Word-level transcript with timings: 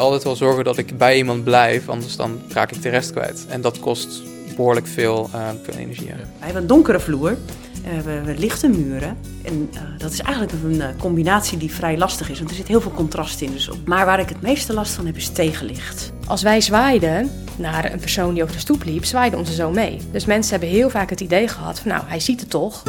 altijd 0.00 0.22
wel 0.22 0.36
zorgen 0.36 0.64
dat 0.64 0.78
ik 0.78 0.98
bij 0.98 1.16
iemand 1.16 1.44
blijf, 1.44 1.88
anders 1.88 2.16
dan 2.16 2.40
raak 2.48 2.72
ik 2.72 2.82
de 2.82 2.88
rest 2.88 3.10
kwijt. 3.10 3.46
En 3.48 3.60
dat 3.60 3.78
kost 3.78 4.22
behoorlijk 4.56 4.86
veel, 4.86 5.30
uh, 5.34 5.48
veel 5.62 5.74
energie. 5.74 6.06
Ja. 6.06 6.14
Wij 6.14 6.24
hebben 6.38 6.62
een 6.62 6.68
donkere 6.68 7.00
vloer. 7.00 7.30
Uh, 7.30 8.00
we 8.04 8.10
hebben 8.10 8.38
lichte 8.38 8.68
muren. 8.68 9.16
En 9.42 9.70
uh, 9.74 9.80
dat 9.98 10.12
is 10.12 10.20
eigenlijk 10.20 10.56
een 10.62 10.82
combinatie 10.98 11.58
die 11.58 11.72
vrij 11.72 11.98
lastig 11.98 12.30
is, 12.30 12.38
want 12.38 12.50
er 12.50 12.56
zit 12.56 12.68
heel 12.68 12.80
veel 12.80 12.92
contrast 12.92 13.40
in. 13.40 13.52
Dus 13.52 13.68
op. 13.68 13.78
Maar 13.84 14.06
waar 14.06 14.20
ik 14.20 14.28
het 14.28 14.42
meeste 14.42 14.72
last 14.72 14.92
van 14.92 15.06
heb, 15.06 15.16
is 15.16 15.28
tegenlicht. 15.28 16.12
Als 16.26 16.42
wij 16.42 16.60
zwaaiden 16.60 17.30
naar 17.56 17.92
een 17.92 18.00
persoon 18.00 18.34
die 18.34 18.42
over 18.42 18.54
de 18.54 18.60
stoep 18.60 18.84
liep, 18.84 19.04
zwaaide 19.04 19.36
onze 19.36 19.52
zoon 19.52 19.74
mee. 19.74 19.98
Dus 20.12 20.24
mensen 20.24 20.50
hebben 20.50 20.68
heel 20.68 20.90
vaak 20.90 21.10
het 21.10 21.20
idee 21.20 21.48
gehad 21.48 21.80
van, 21.80 21.90
nou, 21.90 22.02
hij 22.06 22.20
ziet 22.20 22.40
het 22.40 22.50
toch. 22.50 22.82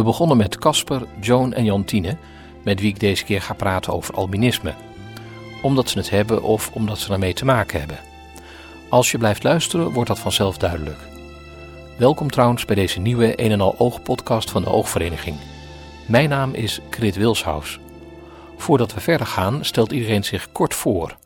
We 0.00 0.06
begonnen 0.06 0.36
met 0.36 0.58
Casper, 0.58 1.06
Joan 1.20 1.52
en 1.52 1.64
Jantine, 1.64 2.16
met 2.62 2.80
wie 2.80 2.88
ik 2.88 3.00
deze 3.00 3.24
keer 3.24 3.42
ga 3.42 3.54
praten 3.54 3.92
over 3.92 4.14
albinisme. 4.14 4.74
Omdat 5.62 5.88
ze 5.88 5.98
het 5.98 6.10
hebben 6.10 6.42
of 6.42 6.70
omdat 6.72 6.98
ze 6.98 7.12
ermee 7.12 7.32
te 7.32 7.44
maken 7.44 7.78
hebben. 7.78 7.98
Als 8.88 9.10
je 9.10 9.18
blijft 9.18 9.42
luisteren, 9.42 9.92
wordt 9.92 10.08
dat 10.08 10.18
vanzelf 10.18 10.58
duidelijk. 10.58 10.98
Welkom 11.96 12.30
trouwens 12.30 12.64
bij 12.64 12.74
deze 12.74 13.00
nieuwe 13.00 13.42
een 13.42 13.50
en 13.50 13.60
al 13.60 13.74
oog 13.78 14.02
podcast 14.02 14.50
van 14.50 14.62
de 14.62 14.70
Oogvereniging. 14.70 15.36
Mijn 16.06 16.28
naam 16.28 16.54
is 16.54 16.80
Krit 16.90 17.16
Wilshaus. 17.16 17.78
Voordat 18.56 18.94
we 18.94 19.00
verder 19.00 19.26
gaan, 19.26 19.64
stelt 19.64 19.92
iedereen 19.92 20.24
zich 20.24 20.52
kort 20.52 20.74
voor. 20.74 21.16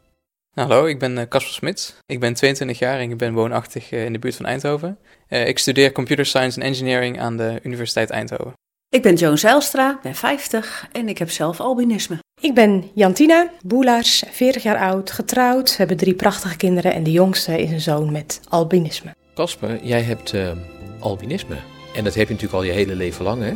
Hallo, 0.54 0.84
ik 0.84 0.98
ben 0.98 1.28
Casper 1.28 1.54
Smits. 1.54 1.96
Ik 2.06 2.20
ben 2.20 2.34
22 2.34 2.78
jaar 2.78 2.98
en 2.98 3.10
ik 3.10 3.18
ben 3.18 3.34
woonachtig 3.34 3.90
in 3.90 4.12
de 4.12 4.18
buurt 4.18 4.36
van 4.36 4.46
Eindhoven. 4.46 4.98
Ik 5.28 5.58
studeer 5.58 5.92
Computer 5.92 6.27
Science 6.27 6.60
en 6.60 6.66
Engineering 6.66 7.20
aan 7.20 7.36
de 7.36 7.60
Universiteit 7.62 8.10
Eindhoven. 8.10 8.62
Ik 8.94 9.02
ben 9.02 9.14
Joan 9.14 9.38
Zijlstra, 9.38 9.98
ben 10.02 10.14
50 10.14 10.86
en 10.92 11.08
ik 11.08 11.18
heb 11.18 11.30
zelf 11.30 11.60
albinisme. 11.60 12.18
Ik 12.40 12.54
ben 12.54 12.90
Jantina 12.94 13.50
Boelaars, 13.64 14.24
40 14.30 14.62
jaar 14.62 14.78
oud, 14.78 15.10
getrouwd. 15.10 15.70
We 15.70 15.76
hebben 15.76 15.96
drie 15.96 16.14
prachtige 16.14 16.56
kinderen 16.56 16.92
en 16.92 17.02
de 17.02 17.10
jongste 17.10 17.60
is 17.62 17.70
een 17.70 17.80
zoon 17.80 18.12
met 18.12 18.40
albinisme. 18.48 19.14
Casper, 19.34 19.84
jij 19.84 20.02
hebt 20.02 20.32
uh, 20.32 20.50
albinisme. 20.98 21.56
En 21.94 22.04
dat 22.04 22.14
heb 22.14 22.26
je 22.28 22.34
natuurlijk 22.34 22.62
al 22.62 22.62
je 22.62 22.72
hele 22.72 22.94
leven 22.94 23.24
lang, 23.24 23.42
hè? 23.42 23.54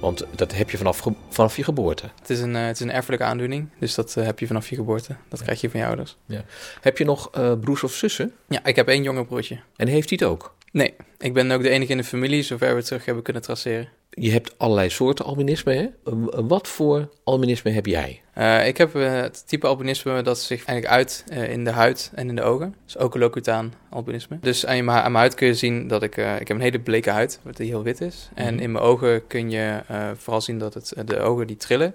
Want 0.00 0.26
dat 0.34 0.54
heb 0.54 0.70
je 0.70 0.76
vanaf, 0.76 1.06
vanaf 1.28 1.56
je 1.56 1.64
geboorte. 1.64 2.04
Het 2.20 2.30
is, 2.30 2.40
een, 2.40 2.54
uh, 2.54 2.66
het 2.66 2.74
is 2.74 2.80
een 2.80 2.92
erfelijke 2.92 3.24
aandoening, 3.24 3.68
dus 3.78 3.94
dat 3.94 4.14
uh, 4.18 4.24
heb 4.24 4.38
je 4.38 4.46
vanaf 4.46 4.68
je 4.68 4.76
geboorte. 4.76 5.16
Dat 5.28 5.42
krijg 5.42 5.60
je 5.60 5.70
van 5.70 5.80
je 5.80 5.86
ouders. 5.86 6.16
Ja. 6.26 6.44
Heb 6.80 6.98
je 6.98 7.04
nog 7.04 7.30
broers 7.60 7.82
of 7.82 7.92
zussen? 7.92 8.32
Ja, 8.48 8.64
ik 8.64 8.76
heb 8.76 8.88
één 8.88 9.02
jonger 9.02 9.26
broertje. 9.26 9.58
En 9.76 9.88
heeft 9.88 10.08
hij 10.08 10.18
het 10.20 10.28
ook? 10.28 10.55
Nee, 10.76 10.94
ik 11.18 11.32
ben 11.32 11.50
ook 11.50 11.62
de 11.62 11.68
enige 11.68 11.92
in 11.92 11.96
de 11.96 12.04
familie, 12.04 12.42
zover 12.42 12.68
we 12.68 12.76
het 12.76 12.84
terug 12.84 13.04
hebben 13.04 13.22
kunnen 13.22 13.42
traceren. 13.42 13.88
Je 14.10 14.30
hebt 14.30 14.58
allerlei 14.58 14.90
soorten 14.90 15.24
albinisme, 15.24 15.74
hè? 15.74 16.12
Wat 16.46 16.68
voor 16.68 17.08
albinisme 17.24 17.70
heb 17.70 17.86
jij? 17.86 18.20
Uh, 18.38 18.66
ik 18.66 18.76
heb 18.76 18.94
uh, 18.94 19.12
het 19.12 19.48
type 19.48 19.66
albinisme 19.66 20.22
dat 20.22 20.38
zich 20.38 20.64
eigenlijk 20.64 20.98
uit 20.98 21.24
uh, 21.32 21.50
in 21.50 21.64
de 21.64 21.70
huid 21.70 22.10
en 22.14 22.28
in 22.28 22.36
de 22.36 22.42
ogen. 22.42 22.74
Dus 22.84 22.96
oculocutaan 22.96 23.74
albinisme. 23.90 24.38
Dus 24.40 24.66
aan, 24.66 24.76
je, 24.76 24.82
aan 24.82 25.12
mijn 25.12 25.14
huid 25.14 25.34
kun 25.34 25.46
je 25.46 25.54
zien 25.54 25.88
dat 25.88 26.02
ik... 26.02 26.16
ik 26.16 26.48
heb 26.48 26.50
een 26.50 26.60
hele 26.60 26.80
bleke 26.80 27.10
huid, 27.10 27.40
die 27.50 27.68
heel 27.68 27.82
wit 27.82 28.00
is. 28.00 28.28
En 28.34 28.44
mm 28.44 28.50
-hmm. 28.50 28.62
in 28.62 28.72
mijn 28.72 28.84
ogen 28.84 29.26
kun 29.26 29.50
je 29.50 29.80
vooral 30.16 30.40
zien 30.40 30.58
dat 30.58 30.74
het, 30.74 30.92
de 31.04 31.18
ogen 31.18 31.46
die 31.46 31.56
trillen. 31.56 31.94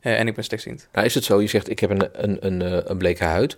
en 0.00 0.26
ik 0.26 0.34
ben 0.34 0.44
slechtziend. 0.44 0.88
Nou 0.92 1.06
is 1.06 1.14
het 1.14 1.24
zo, 1.24 1.40
je 1.40 1.46
zegt 1.46 1.70
ik 1.70 1.78
heb 1.78 1.90
een, 1.90 2.08
een, 2.12 2.46
een, 2.46 2.90
een 2.90 2.98
bleke 2.98 3.24
huid... 3.24 3.56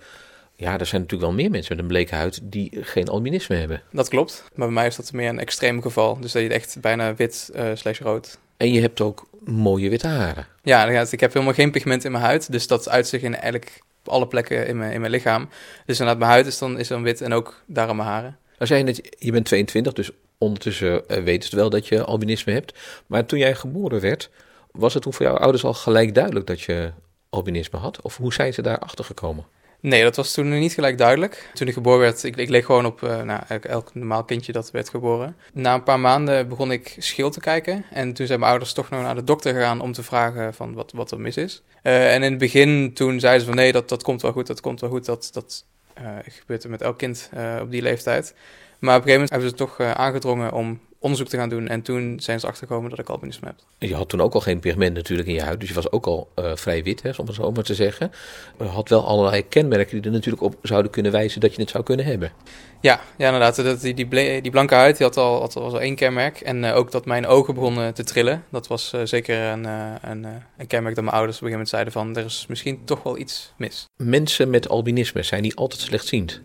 Ja, 0.61 0.79
er 0.79 0.87
zijn 0.87 1.01
natuurlijk 1.01 1.31
wel 1.31 1.41
meer 1.41 1.51
mensen 1.51 1.75
met 1.75 1.85
een 1.85 1.91
bleke 1.91 2.15
huid 2.15 2.41
die 2.43 2.79
geen 2.81 3.09
albinisme 3.09 3.57
hebben. 3.57 3.83
Dat 3.93 4.09
klopt, 4.09 4.45
maar 4.55 4.67
bij 4.67 4.75
mij 4.75 4.87
is 4.87 4.97
dat 4.97 5.13
meer 5.13 5.29
een 5.29 5.39
extreem 5.39 5.83
geval. 5.83 6.21
Dus 6.21 6.33
dat 6.33 6.43
je 6.43 6.49
echt 6.49 6.81
bijna 6.81 7.15
wit 7.15 7.51
uh, 7.55 7.71
slash 7.75 8.01
rood. 8.01 8.39
En 8.57 8.73
je 8.73 8.81
hebt 8.81 9.01
ook 9.01 9.29
mooie 9.45 9.89
witte 9.89 10.07
haren. 10.07 10.47
Ja, 10.63 10.87
ik 11.11 11.21
heb 11.21 11.33
helemaal 11.33 11.55
geen 11.55 11.71
pigment 11.71 12.05
in 12.05 12.13
mijn 12.13 12.25
huid. 12.25 12.53
Dus 12.53 12.67
dat 12.67 12.89
uit 12.89 13.09
zich 13.09 13.23
in 13.23 13.35
eigenlijk 13.35 13.83
alle 14.05 14.27
plekken 14.27 14.67
in 14.67 14.79
mijn, 14.79 14.93
in 14.93 15.01
mijn 15.01 15.13
lichaam. 15.13 15.49
Dus 15.87 15.99
inderdaad, 15.99 16.19
mijn 16.19 16.31
huid 16.31 16.47
is 16.47 16.59
dan, 16.59 16.79
is 16.79 16.89
dan 16.89 17.03
wit 17.03 17.21
en 17.21 17.33
ook 17.33 17.63
daarom 17.67 17.97
mijn 17.97 18.09
haren. 18.09 18.39
Als 18.59 18.69
jij 18.69 18.83
net, 18.83 19.17
je 19.19 19.33
bent 19.33 19.45
22, 19.45 19.93
dus 19.93 20.11
ondertussen 20.39 21.03
uh, 21.09 21.23
weten 21.23 21.49
ze 21.49 21.57
wel 21.57 21.71
dat 21.71 21.87
je 21.87 22.05
albinisme 22.05 22.53
hebt. 22.53 22.79
Maar 23.07 23.27
toen 23.27 23.39
jij 23.39 23.55
geboren 23.55 24.01
werd, 24.01 24.31
was 24.71 24.95
het 24.95 25.03
toen 25.03 25.13
voor 25.13 25.27
jouw 25.27 25.37
ouders 25.37 25.65
al 25.65 25.75
gelijk 25.75 26.15
duidelijk 26.15 26.47
dat 26.47 26.61
je 26.61 26.93
albinisme 27.29 27.79
had? 27.79 28.03
Of 28.03 28.17
hoe 28.17 28.33
zijn 28.33 28.55
ze 28.55 28.63
daarachter 28.63 29.05
gekomen? 29.05 29.45
Nee, 29.81 30.03
dat 30.03 30.17
was 30.17 30.33
toen 30.33 30.59
niet 30.59 30.73
gelijk 30.73 30.99
duidelijk. 30.99 31.51
Toen 31.55 31.67
ik 31.67 31.73
geboren 31.73 32.01
werd, 32.01 32.23
ik, 32.25 32.37
ik 32.37 32.49
leek 32.49 32.65
gewoon 32.65 32.87
op 32.87 33.01
uh, 33.01 33.23
nou, 33.23 33.41
elk 33.61 33.95
normaal 33.95 34.25
kindje 34.25 34.53
dat 34.53 34.71
werd 34.71 34.89
geboren. 34.89 35.37
Na 35.53 35.75
een 35.75 35.83
paar 35.83 36.01
maanden 36.01 36.49
begon 36.49 36.73
ik 36.73 36.97
schil 36.99 37.31
te 37.31 37.41
kijken. 37.41 37.85
En 37.91 38.13
toen 38.13 38.27
zijn 38.27 38.39
mijn 38.39 38.51
ouders 38.51 38.73
toch 38.73 38.91
nog 38.91 39.03
naar 39.03 39.15
de 39.15 39.25
dokter 39.25 39.55
gegaan 39.55 39.81
om 39.81 39.93
te 39.93 40.03
vragen 40.03 40.55
van 40.55 40.75
wat, 40.75 40.93
wat 40.93 41.11
er 41.11 41.21
mis 41.21 41.37
is. 41.37 41.63
Uh, 41.83 42.15
en 42.15 42.23
in 42.23 42.31
het 42.31 42.39
begin, 42.39 42.93
toen 42.95 43.21
zeiden 43.21 43.41
ze 43.41 43.47
van 43.47 43.57
nee, 43.57 43.73
dat, 43.73 43.89
dat 43.89 44.03
komt 44.03 44.23
wel 44.23 44.33
goed, 44.33 44.47
dat 44.47 44.61
komt 44.61 44.81
wel 44.81 44.91
goed. 44.91 45.05
Dat, 45.05 45.31
dat 45.33 45.65
uh, 46.01 46.09
gebeurt 46.25 46.65
er 46.65 46.71
met 46.71 46.83
elk 46.83 46.99
kind 46.99 47.31
op 47.61 47.71
die 47.71 47.83
leeftijd. 47.83 48.35
Maar 48.79 48.97
op 48.97 49.03
een 49.07 49.09
gegeven 49.09 49.13
moment 49.13 49.31
hebben 49.31 49.49
ze 49.49 49.55
toch 49.55 49.81
aangedrongen 49.81 50.53
om 50.53 50.81
onderzoek 51.01 51.29
te 51.29 51.37
gaan 51.37 51.49
doen. 51.49 51.69
En 51.69 51.83
toen 51.83 52.21
zijn 52.21 52.41
ze 52.41 52.47
achtergekomen 52.47 52.91
dat 52.91 52.99
ik 52.99 53.09
albinisme 53.09 53.47
heb. 53.47 53.57
Je 53.79 53.95
had 53.95 54.09
toen 54.09 54.21
ook 54.21 54.35
al 54.35 54.41
geen 54.41 54.61
pigment 54.61 54.95
natuurlijk 54.95 55.29
in 55.29 55.35
je 55.35 55.43
huid. 55.43 55.61
Dus 55.61 55.69
je 55.69 55.75
was 55.75 55.91
ook 55.91 56.07
al 56.07 56.29
uh, 56.37 56.51
vrij 56.55 56.83
wit, 56.83 57.03
hè, 57.03 57.11
om 57.17 57.27
het 57.27 57.35
zo 57.35 57.51
maar 57.51 57.65
te 57.65 57.75
zeggen. 57.75 58.13
Je 58.59 58.65
had 58.65 58.89
wel 58.89 59.07
allerlei 59.07 59.49
kenmerken 59.49 59.97
die 59.97 60.05
er 60.05 60.17
natuurlijk 60.17 60.43
op 60.43 60.57
zouden 60.63 60.91
kunnen 60.91 61.13
wijzen 61.13 61.41
dat 61.41 61.55
je 61.55 61.61
het 61.61 61.71
zou 61.71 61.85
kunnen 61.85 62.07
hebben. 62.07 62.33
Ja, 62.81 63.01
ja 63.17 63.27
inderdaad. 63.27 63.57
Dat, 63.57 63.81
die, 63.81 63.95
die, 63.95 64.41
die 64.41 64.51
blanke 64.51 64.75
huid 64.75 64.97
die 64.97 65.07
had, 65.07 65.17
al, 65.17 65.41
had 65.41 65.57
al 65.57 65.81
één 65.81 65.95
kenmerk. 65.95 66.41
En 66.41 66.63
uh, 66.63 66.77
ook 66.77 66.91
dat 66.91 67.05
mijn 67.05 67.27
ogen 67.27 67.55
begonnen 67.55 67.95
te 67.95 68.05
trillen. 68.05 68.45
Dat 68.49 68.67
was 68.67 68.93
uh, 68.95 69.01
zeker 69.05 69.39
een, 69.39 69.65
een, 70.11 70.27
een, 70.57 70.67
kenmerk 70.67 70.95
dat 70.95 71.05
mijn 71.05 71.17
ouders 71.17 71.37
op 71.37 71.43
een 71.43 71.49
gegeven 71.49 71.51
moment 71.51 71.69
zeiden 71.69 71.93
van... 71.93 72.17
er 72.17 72.25
is 72.25 72.45
misschien 72.49 72.85
toch 72.85 73.03
wel 73.03 73.19
iets 73.19 73.53
mis. 73.57 73.85
Mensen 73.97 74.51
met 74.51 74.69
albinisme, 74.69 75.23
zijn 75.23 75.43
die 75.43 75.57
altijd 75.57 75.81
slechtziend? 75.81 76.41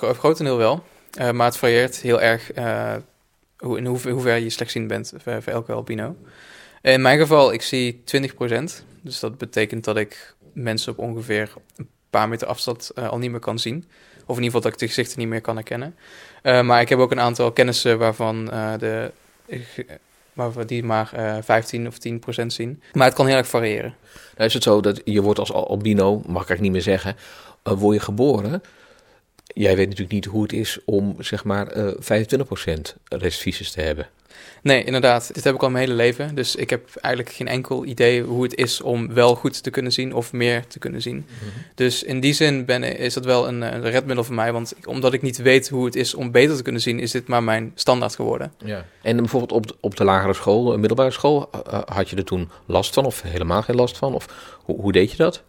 Grotendeel 0.00 0.56
wel. 0.56 0.82
maar 1.32 1.46
het 1.46 1.56
varieert 1.56 1.96
heel 1.96 2.20
erg 2.20 2.50
hoe, 3.62 3.78
in 3.78 3.86
hoe, 3.86 4.10
hoever 4.10 4.36
je 4.36 4.50
slechtziend 4.50 4.88
bent 4.88 5.12
voor, 5.16 5.42
elke 5.44 5.72
albino. 5.72 6.16
In 6.82 7.02
mijn 7.02 7.18
geval, 7.18 7.52
ik 7.52 7.62
zie 7.62 8.02
20%. 8.04 8.84
Dus 9.00 9.20
dat 9.20 9.38
betekent 9.38 9.84
dat 9.84 9.96
ik 9.96 10.34
mensen 10.52 10.92
op 10.92 10.98
ongeveer 10.98 11.52
een 11.76 11.88
paar 12.10 12.28
meter 12.28 12.46
afstand 12.46 12.90
uh, 12.94 13.08
al 13.08 13.18
niet 13.18 13.30
meer 13.30 13.40
kan 13.40 13.58
zien. 13.58 13.84
Of 14.26 14.36
in 14.36 14.42
ieder 14.42 14.44
geval 14.44 14.60
dat 14.60 14.72
ik 14.72 14.78
de 14.78 14.86
gezichten 14.86 15.18
niet 15.18 15.28
meer 15.28 15.40
kan 15.40 15.54
herkennen. 15.54 15.96
Uh, 16.42 16.62
maar 16.62 16.80
ik 16.80 16.88
heb 16.88 16.98
ook 16.98 17.10
een 17.10 17.20
aantal 17.20 17.52
kennissen 17.52 17.98
waarvan 17.98 18.48
uh, 18.52 18.78
de 18.78 19.10
waarvan 20.32 20.66
die 20.66 20.84
maar 20.84 21.12
uh, 21.16 21.36
15 21.40 21.86
of 21.86 21.98
10 21.98 22.18
procent 22.18 22.52
zien. 22.52 22.82
Maar 22.92 23.06
het 23.06 23.14
kan 23.14 23.26
heel 23.26 23.36
erg 23.36 23.46
variëren. 23.46 23.94
Nou 24.34 24.46
is 24.46 24.54
het 24.54 24.62
zo 24.62 24.80
dat 24.80 25.00
je 25.04 25.22
wordt 25.22 25.38
als 25.38 25.52
albino, 25.52 26.22
mag 26.26 26.50
ik 26.50 26.60
niet 26.60 26.72
meer 26.72 26.82
zeggen, 26.82 27.16
word 27.62 27.96
je 27.96 28.02
geboren 28.02 28.62
jij 29.54 29.76
weet 29.76 29.86
natuurlijk 29.86 30.12
niet 30.12 30.24
hoe 30.24 30.42
het 30.42 30.52
is 30.52 30.78
om 30.84 31.16
zeg 31.18 31.44
maar 31.44 31.76
uh, 31.76 31.90
25% 31.90 32.72
restvisus 33.08 33.70
te 33.70 33.80
hebben. 33.80 34.06
Nee, 34.62 34.84
inderdaad. 34.84 35.34
Dit 35.34 35.44
heb 35.44 35.54
ik 35.54 35.62
al 35.62 35.70
mijn 35.70 35.84
hele 35.84 35.96
leven. 35.96 36.34
Dus 36.34 36.56
ik 36.56 36.70
heb 36.70 36.88
eigenlijk 37.00 37.34
geen 37.34 37.48
enkel 37.48 37.84
idee 37.84 38.22
hoe 38.22 38.42
het 38.42 38.54
is 38.54 38.80
om 38.80 39.14
wel 39.14 39.34
goed 39.34 39.62
te 39.62 39.70
kunnen 39.70 39.92
zien 39.92 40.14
of 40.14 40.32
meer 40.32 40.66
te 40.66 40.78
kunnen 40.78 41.02
zien. 41.02 41.16
Mm 41.16 41.24
-hmm. 41.26 41.50
Dus 41.74 42.02
in 42.02 42.20
die 42.20 42.32
zin 42.32 42.64
ben, 42.64 42.82
is 42.82 43.14
dat 43.14 43.24
wel 43.24 43.48
een, 43.48 43.60
een 43.60 43.90
redmiddel 43.90 44.24
voor 44.24 44.34
mij. 44.34 44.52
Want 44.52 44.74
omdat 44.84 45.12
ik 45.12 45.22
niet 45.22 45.36
weet 45.36 45.68
hoe 45.68 45.84
het 45.84 45.96
is 45.96 46.14
om 46.14 46.30
beter 46.30 46.56
te 46.56 46.62
kunnen 46.62 46.80
zien, 46.80 47.00
is 47.00 47.10
dit 47.10 47.28
maar 47.28 47.42
mijn 47.42 47.72
standaard 47.74 48.14
geworden. 48.14 48.52
Ja. 48.64 48.84
En 49.02 49.16
bijvoorbeeld 49.16 49.52
op, 49.52 49.76
op 49.80 49.96
de 49.96 50.04
lagere 50.04 50.34
school, 50.34 50.64
de 50.64 50.78
middelbare 50.78 51.10
school, 51.10 51.50
had 51.86 52.10
je 52.10 52.16
er 52.16 52.24
toen 52.24 52.50
last 52.66 52.94
van 52.94 53.04
of 53.04 53.22
helemaal 53.22 53.62
geen 53.62 53.76
last 53.76 53.96
van? 53.96 54.14
Of 54.14 54.26
hoe, 54.64 54.80
hoe 54.80 54.92
deed 54.92 55.10
je 55.10 55.16
dat? 55.16 55.42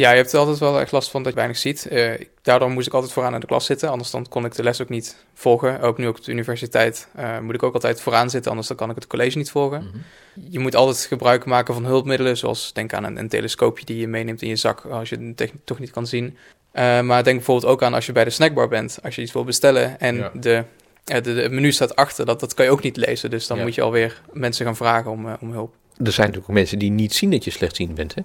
Ja, 0.00 0.10
je 0.10 0.16
hebt 0.16 0.32
er 0.32 0.38
altijd 0.38 0.58
wel 0.58 0.80
echt 0.80 0.92
last 0.92 1.10
van 1.10 1.22
dat 1.22 1.32
je 1.32 1.38
weinig 1.38 1.58
ziet. 1.58 1.88
Uh, 1.90 2.12
daardoor 2.42 2.70
moest 2.70 2.86
ik 2.86 2.92
altijd 2.94 3.12
vooraan 3.12 3.34
in 3.34 3.40
de 3.40 3.46
klas 3.46 3.66
zitten, 3.66 3.90
anders 3.90 4.10
dan 4.10 4.28
kon 4.28 4.44
ik 4.44 4.54
de 4.54 4.62
les 4.62 4.82
ook 4.82 4.88
niet 4.88 5.16
volgen. 5.34 5.80
Ook 5.80 5.98
nu 5.98 6.06
op 6.06 6.24
de 6.24 6.32
universiteit 6.32 7.08
uh, 7.18 7.38
moet 7.38 7.54
ik 7.54 7.62
ook 7.62 7.74
altijd 7.74 8.00
vooraan 8.00 8.30
zitten, 8.30 8.50
anders 8.50 8.68
dan 8.68 8.76
kan 8.76 8.90
ik 8.90 8.94
het 8.94 9.06
college 9.06 9.38
niet 9.38 9.50
volgen. 9.50 9.82
Mm 9.82 9.90
-hmm. 9.90 10.02
Je 10.50 10.58
moet 10.58 10.74
altijd 10.74 10.98
gebruik 10.98 11.44
maken 11.44 11.74
van 11.74 11.84
hulpmiddelen, 11.84 12.36
zoals 12.36 12.72
denk 12.72 12.92
aan 12.92 13.04
een, 13.04 13.18
een 13.18 13.28
telescoopje 13.28 13.84
die 13.84 13.96
je 13.96 14.08
meeneemt 14.08 14.42
in 14.42 14.48
je 14.48 14.56
zak 14.56 14.84
als 14.84 15.08
je 15.08 15.32
het 15.36 15.52
toch 15.64 15.78
niet 15.78 15.90
kan 15.90 16.06
zien. 16.06 16.24
Uh, 16.26 17.00
maar 17.00 17.24
denk 17.24 17.36
bijvoorbeeld 17.36 17.72
ook 17.72 17.82
aan 17.82 17.94
als 17.94 18.06
je 18.06 18.12
bij 18.12 18.24
de 18.24 18.30
snackbar 18.30 18.68
bent, 18.68 18.98
als 19.02 19.14
je 19.14 19.22
iets 19.22 19.32
wil 19.32 19.44
bestellen 19.44 20.00
en 20.00 20.16
ja. 20.16 20.30
de, 20.34 20.64
de, 21.04 21.20
de, 21.20 21.48
menu 21.50 21.72
staat 21.72 21.96
achter, 21.96 22.26
dat, 22.26 22.40
dat 22.40 22.54
kan 22.54 22.64
je 22.64 22.70
ook 22.70 22.82
niet 22.82 22.96
lezen. 22.96 23.30
Dus 23.30 23.46
dan 23.46 23.56
ja. 23.56 23.62
moet 23.62 23.74
je 23.74 23.82
alweer 23.82 24.22
mensen 24.32 24.64
gaan 24.66 24.76
vragen 24.76 25.10
om, 25.10 25.36
om 25.40 25.52
hulp. 25.52 25.74
Er 25.96 26.12
zijn 26.12 26.26
natuurlijk 26.26 26.48
ook 26.48 26.56
mensen 26.56 26.78
die 26.78 26.90
niet 26.90 27.14
zien 27.14 27.30
dat 27.30 27.44
je 27.44 27.50
slechtziend 27.50 27.94
bent, 27.94 28.14
hè? 28.14 28.22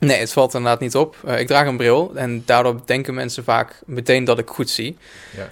Nee, 0.00 0.18
het 0.18 0.32
valt 0.32 0.54
inderdaad 0.54 0.80
niet 0.80 0.96
op. 0.96 1.16
Uh, 1.24 1.40
ik 1.40 1.46
draag 1.46 1.66
een 1.66 1.76
bril 1.76 2.12
en 2.14 2.42
daardoor 2.46 2.80
denken 2.84 3.14
mensen 3.14 3.44
vaak 3.44 3.82
meteen 3.86 4.24
dat 4.24 4.38
ik 4.38 4.48
goed 4.48 4.70
zie. 4.70 4.96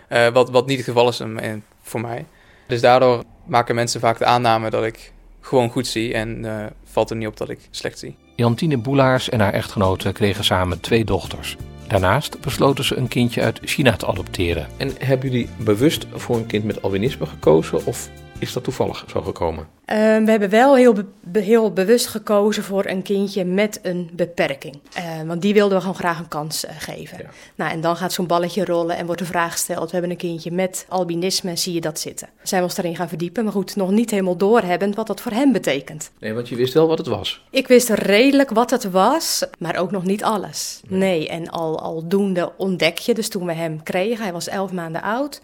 Ja. 0.09 0.27
Uh, 0.27 0.33
wat, 0.33 0.51
wat 0.51 0.67
niet 0.67 0.77
het 0.77 0.87
geval 0.87 1.09
is 1.09 1.21
in, 1.21 1.63
voor 1.83 2.01
mij. 2.01 2.25
Dus 2.67 2.81
daardoor 2.81 3.23
maken 3.47 3.75
mensen 3.75 4.01
vaak 4.01 4.19
de 4.19 4.25
aanname 4.25 4.71
dat 4.71 4.85
ik 4.85 5.13
gewoon 5.41 5.71
goed 5.71 5.87
zie 5.87 6.15
en 6.15 6.45
uh, 6.45 6.65
valt 6.85 7.11
er 7.11 7.17
niet 7.17 7.29
op 7.29 7.37
dat 7.37 7.49
ik 7.49 7.59
slecht 7.71 7.99
zie. 7.99 8.17
Jantine 8.37 8.77
Boelaars 8.77 9.29
en 9.29 9.41
haar 9.41 9.53
echtgenote 9.53 10.13
kregen 10.13 10.45
samen 10.45 10.81
twee 10.81 11.05
dochters. 11.05 11.57
Daarnaast 11.87 12.41
besloten 12.41 12.85
ze 12.85 12.97
een 12.97 13.09
kindje 13.09 13.43
uit 13.43 13.61
China 13.65 13.97
te 13.97 14.07
adopteren. 14.07 14.67
En 14.77 14.93
hebben 14.99 15.31
jullie 15.31 15.49
bewust 15.59 16.07
voor 16.13 16.37
een 16.37 16.47
kind 16.47 16.65
met 16.65 16.83
albinisme 16.83 17.27
gekozen 17.27 17.87
of 17.87 18.09
is 18.39 18.53
dat 18.53 18.65
toevallig 18.65 19.05
zo 19.13 19.21
gekomen? 19.21 19.67
Ehm, 19.85 20.25
we 20.25 20.31
hebben 20.31 20.51
wel 20.51 20.77
heel, 20.77 20.95
heel 21.33 21.73
bewust 21.73 22.07
gekozen 22.07 22.63
voor 22.63 22.87
een 22.87 23.03
kindje 23.03 23.45
met 23.45 23.79
een 23.83 24.11
beperking. 24.13 24.79
Ehm, 24.95 25.27
want 25.27 25.43
die 25.43 25.55
wilden 25.55 25.75
we 25.77 25.81
gewoon 25.81 25.99
graag 25.99 26.19
een 26.19 26.29
kans 26.29 26.65
eh, 26.65 26.75
geven. 26.79 27.27
Nou, 27.55 27.71
en 27.71 27.81
dan 27.81 27.97
gaat 27.97 28.13
zo'n 28.13 28.27
balletje 28.27 28.65
rollen 28.65 28.97
en 28.97 29.07
wordt 29.07 29.21
de 29.21 29.27
vraag 29.27 29.53
gesteld: 29.53 29.85
we 29.85 29.93
hebben 29.93 30.11
een 30.11 30.17
kindje 30.17 30.51
met 30.51 30.87
albinisme, 30.89 31.57
zie 31.57 31.73
je 31.73 31.81
dat 31.81 32.01
zitten? 32.01 32.29
Zijn 32.43 32.61
we 32.61 32.67
ons 32.67 32.77
daarin 32.77 32.97
gaan 32.97 33.09
verdiepen, 33.09 33.45
maar 33.45 33.53
goed, 33.53 33.77
nog 33.77 33.91
niet 33.91 34.11
helemaal 34.11 34.37
doorhebbend 34.37 34.95
wat 34.95 35.07
dat 35.07 35.21
voor 35.21 35.33
hem 35.33 35.53
betekent. 35.53 36.11
Nee, 36.19 36.35
want 36.35 36.49
je 36.49 36.57
wist 36.57 36.75
wel 36.75 36.89
wat 36.89 36.99
het 36.99 37.07
was. 37.07 37.45
Ik 37.51 37.69
wist 37.69 37.89
redelijk 37.89 38.51
wat 38.51 38.71
het 38.71 38.91
was, 38.91 39.45
maar 39.59 39.77
ook 39.77 39.91
nog 39.91 40.05
niet 40.05 40.25
alles. 40.25 40.81
Nee, 40.89 41.01
nee. 41.01 41.29
en 41.29 41.51
al, 41.51 41.81
aldoende 41.81 42.53
ontdek 42.57 42.99
je, 42.99 43.15
dus 43.15 43.29
toen 43.29 43.47
we 43.47 43.53
hem 43.53 43.83
kregen, 43.83 44.23
hij 44.23 44.33
was 44.33 44.49
elf 44.49 44.73
maanden 44.73 45.03
oud. 45.03 45.41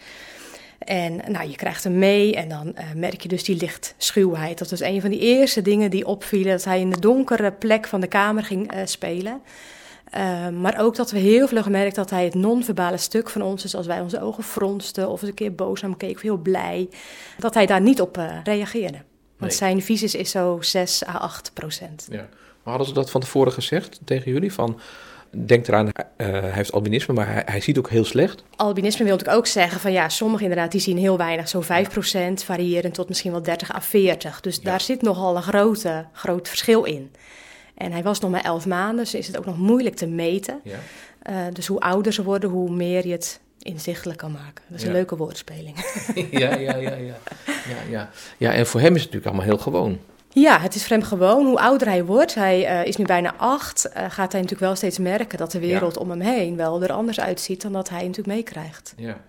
En 0.84 1.20
nou, 1.28 1.48
je 1.48 1.56
krijgt 1.56 1.84
hem 1.84 1.98
mee 1.98 2.34
en 2.34 2.48
dan 2.48 2.66
uh, 2.66 2.84
merk 2.94 3.20
je 3.20 3.28
dus 3.28 3.44
die 3.44 3.56
lichtschuwheid. 3.56 4.58
Dat 4.58 4.70
was 4.70 4.80
een 4.80 5.00
van 5.00 5.10
die 5.10 5.18
eerste 5.20 5.62
dingen 5.62 5.90
die 5.90 6.06
opvielen, 6.06 6.52
dat 6.52 6.64
hij 6.64 6.80
in 6.80 6.90
de 6.90 7.00
donkere 7.00 7.52
plek 7.52 7.86
van 7.86 8.00
de 8.00 8.06
kamer 8.06 8.44
ging 8.44 8.74
uh, 8.74 8.80
spelen. 8.84 9.40
Uh, 10.16 10.48
maar 10.48 10.80
ook 10.80 10.96
dat 10.96 11.10
we 11.10 11.18
heel 11.18 11.48
vlug 11.48 11.62
gemerkt 11.62 11.94
dat 11.94 12.10
hij 12.10 12.24
het 12.24 12.34
non-verbale 12.34 12.96
stuk 12.96 13.30
van 13.30 13.42
ons, 13.42 13.62
dus 13.62 13.74
als 13.74 13.86
wij 13.86 14.00
onze 14.00 14.20
ogen 14.20 14.42
fronsten 14.42 15.08
of 15.08 15.20
eens 15.20 15.30
een 15.30 15.36
keer 15.36 15.54
boos 15.54 15.80
naar 15.80 15.90
hem 15.90 15.98
keek 15.98 16.16
of 16.16 16.22
heel 16.22 16.36
blij, 16.36 16.88
dat 17.38 17.54
hij 17.54 17.66
daar 17.66 17.80
niet 17.80 18.00
op 18.00 18.16
reageerde. 18.44 18.98
Want 19.36 19.50
nee. 19.50 19.50
zijn 19.50 19.82
visus 19.82 20.14
is 20.14 20.30
zo 20.30 20.58
6 20.60 21.06
à 21.06 21.12
8 21.18 21.50
procent. 21.54 22.06
Ja. 22.10 22.16
Maar 22.16 22.74
hadden 22.74 22.86
ze 22.86 22.92
dat 22.92 23.10
van 23.10 23.20
tevoren 23.20 23.52
gezegd 23.52 24.00
tegen 24.04 24.32
jullie? 24.32 24.52
Van 24.52 24.80
denk 25.36 25.68
eraan, 25.68 25.86
uh, 25.86 25.92
hij 26.16 26.50
heeft 26.50 26.72
albinisme, 26.72 27.14
maar 27.14 27.32
hij, 27.32 27.42
hij, 27.46 27.60
ziet 27.60 27.78
ook 27.78 27.90
heel 27.90 28.04
slecht. 28.04 28.44
Albinisme 28.56 29.04
wil 29.04 29.20
ik 29.20 29.28
ook 29.28 29.46
zeggen 29.46 29.80
van 29.80 29.92
ja, 29.92 30.08
sommigen 30.08 30.42
inderdaad 30.46 30.72
die 30.72 30.80
zien 30.80 30.98
heel 30.98 31.16
weinig, 31.16 31.48
zo 31.48 31.62
5%, 31.62 31.66
variërend 32.34 32.94
tot 32.94 33.08
misschien 33.08 33.30
wel 33.30 33.42
30 33.42 33.74
à 33.74 33.80
40. 33.80 34.40
Dus 34.40 34.60
daar 34.60 34.80
zit 34.80 35.02
nogal 35.02 35.36
een 35.36 35.42
grote, 35.42 36.04
groot 36.12 36.48
verschil 36.48 36.84
in. 36.84 37.10
En 37.74 37.92
hij 37.92 38.02
was 38.02 38.20
nog 38.20 38.30
maar 38.30 38.44
11 38.44 38.66
maanden, 38.66 39.04
dus 39.04 39.14
is 39.14 39.26
het 39.26 39.38
ook 39.38 39.46
nog 39.46 39.58
moeilijk 39.58 39.96
te 39.96 40.06
meten. 40.06 40.60
Ja. 40.64 40.78
Uh, 41.30 41.36
dus 41.52 41.66
hoe 41.66 41.80
ouder 41.80 42.12
ze 42.12 42.22
worden, 42.22 42.50
hoe 42.50 42.70
meer 42.70 43.06
je 43.06 43.12
het 43.12 43.40
inzichtelijk 43.58 44.18
kan 44.18 44.32
maken. 44.32 44.64
Dat 44.68 44.78
is 44.78 44.86
een 44.86 44.92
leuke 44.92 45.16
woordspeling. 45.16 45.76
ja, 46.30 46.54
ja, 46.54 46.76
ja, 46.76 46.94
ja, 46.94 47.16
ja, 47.44 47.76
ja. 47.90 48.10
Ja, 48.36 48.52
en 48.52 48.66
voor 48.66 48.80
hem 48.80 48.94
is 48.94 49.02
het 49.02 49.12
natuurlijk 49.12 49.26
allemaal 49.26 49.44
heel 49.44 49.58
gewoon. 49.58 49.98
Ja, 50.34 50.60
het 50.60 50.74
is 50.74 50.86
voor 50.86 50.96
hem 50.96 51.04
gewoon. 51.04 51.46
Hoe 51.46 51.58
ouder 51.58 51.88
hij 51.88 52.04
wordt, 52.04 52.34
hij 52.34 52.80
uh, 52.80 52.86
is 52.86 52.96
nu 52.96 53.04
bijna 53.04 53.34
acht, 53.36 53.86
uh, 53.86 53.92
gaat 53.92 54.32
hij 54.32 54.40
natuurlijk 54.40 54.60
wel 54.60 54.76
steeds 54.76 54.98
merken 54.98 55.38
dat 55.38 55.50
de 55.50 55.58
wereld 55.58 55.94
ja. 55.94 56.00
om 56.00 56.10
hem 56.10 56.20
heen 56.20 56.56
wel 56.56 56.82
er 56.82 56.92
anders 56.92 57.20
uitziet 57.20 57.62
dan 57.62 57.72
dat 57.72 57.88
hij 57.88 58.00
natuurlijk 58.00 58.36
meekrijgt. 58.36 58.94
Ja. 58.96 59.20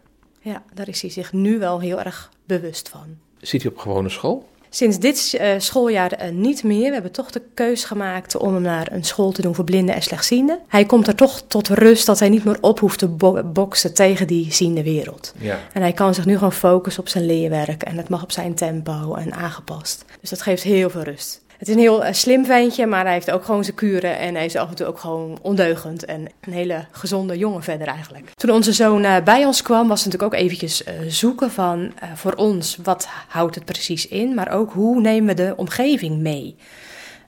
Ja, 0.41 0.63
daar 0.73 0.87
is 0.87 1.01
hij 1.01 1.09
zich 1.09 1.33
nu 1.33 1.59
wel 1.59 1.79
heel 1.79 1.99
erg 1.99 2.29
bewust 2.45 2.89
van. 2.89 3.17
Zit 3.39 3.61
hij 3.61 3.71
op 3.71 3.77
gewone 3.77 4.09
school? 4.09 4.47
Sinds 4.75 4.99
dit 4.99 5.37
uh, 5.41 5.51
schooljaar 5.57 6.23
uh, 6.23 6.31
niet 6.31 6.63
meer. 6.63 6.87
We 6.87 6.93
hebben 6.93 7.11
toch 7.11 7.31
de 7.31 7.41
keus 7.53 7.83
gemaakt 7.83 8.35
om 8.35 8.53
hem 8.53 8.61
naar 8.61 8.91
een 8.91 9.03
school 9.03 9.31
te 9.31 9.41
doen 9.41 9.55
voor 9.55 9.63
blinden 9.63 9.95
en 9.95 10.01
slechtzienden. 10.01 10.59
Hij 10.67 10.85
komt 10.85 11.07
er 11.07 11.15
toch 11.15 11.41
tot 11.47 11.67
rust 11.67 12.05
dat 12.05 12.19
hij 12.19 12.29
niet 12.29 12.43
meer 12.43 12.57
op 12.61 12.79
hoeft 12.79 12.99
te 12.99 13.07
bo 13.07 13.43
boksen 13.43 13.93
tegen 13.93 14.27
die 14.27 14.53
ziende 14.53 14.83
wereld. 14.83 15.33
Ja. 15.37 15.59
En 15.73 15.81
hij 15.81 15.93
kan 15.93 16.13
zich 16.13 16.25
nu 16.25 16.33
gewoon 16.33 16.53
focussen 16.53 17.03
op 17.03 17.09
zijn 17.09 17.25
leerwerk 17.25 17.83
en 17.83 17.97
het 17.97 18.09
mag 18.09 18.23
op 18.23 18.31
zijn 18.31 18.53
tempo 18.53 19.13
en 19.13 19.33
aangepast. 19.33 20.05
Dus 20.21 20.29
dat 20.29 20.41
geeft 20.41 20.63
heel 20.63 20.89
veel 20.89 21.03
rust. 21.03 21.41
Het 21.57 21.67
is 21.67 21.73
een 21.73 21.79
heel 21.79 22.05
uh, 22.05 22.11
slim 22.11 22.45
ventje, 22.45 22.85
maar 22.85 23.03
hij 23.03 23.13
heeft 23.13 23.31
ook 23.31 23.45
gewoon 23.45 23.63
zijn 23.63 23.75
kuren. 23.75 24.17
En 24.17 24.35
hij 24.35 24.45
is 24.45 24.55
af 24.55 24.69
en 24.69 24.75
toe 24.75 24.85
ook 24.85 24.99
gewoon 24.99 25.39
ondeugend. 25.41 26.05
En 26.05 26.27
een 26.41 26.53
hele 26.53 26.85
gezonde 26.91 27.37
jongen 27.37 27.63
verder 27.63 27.87
eigenlijk. 27.87 28.31
Toen 28.35 28.49
onze 28.49 28.73
zoon 28.73 29.03
uh, 29.03 29.15
bij 29.23 29.45
ons 29.45 29.61
kwam, 29.61 29.87
was 29.87 30.03
het 30.03 30.13
natuurlijk 30.13 30.33
ook 30.33 30.41
eventjes 30.41 30.83
uh, 30.83 30.93
zoeken 31.07 31.51
van 31.51 31.93
voor 32.15 32.33
ons, 32.33 32.77
wat 32.83 33.07
houdt 33.27 33.55
het 33.55 33.65
precies 33.65 34.07
in? 34.07 34.33
Maar 34.33 34.51
ook 34.51 34.73
hoe 34.73 35.01
nemen 35.01 35.35
we 35.35 35.43
de 35.43 35.53
omgeving 35.55 36.17
mee? 36.17 36.55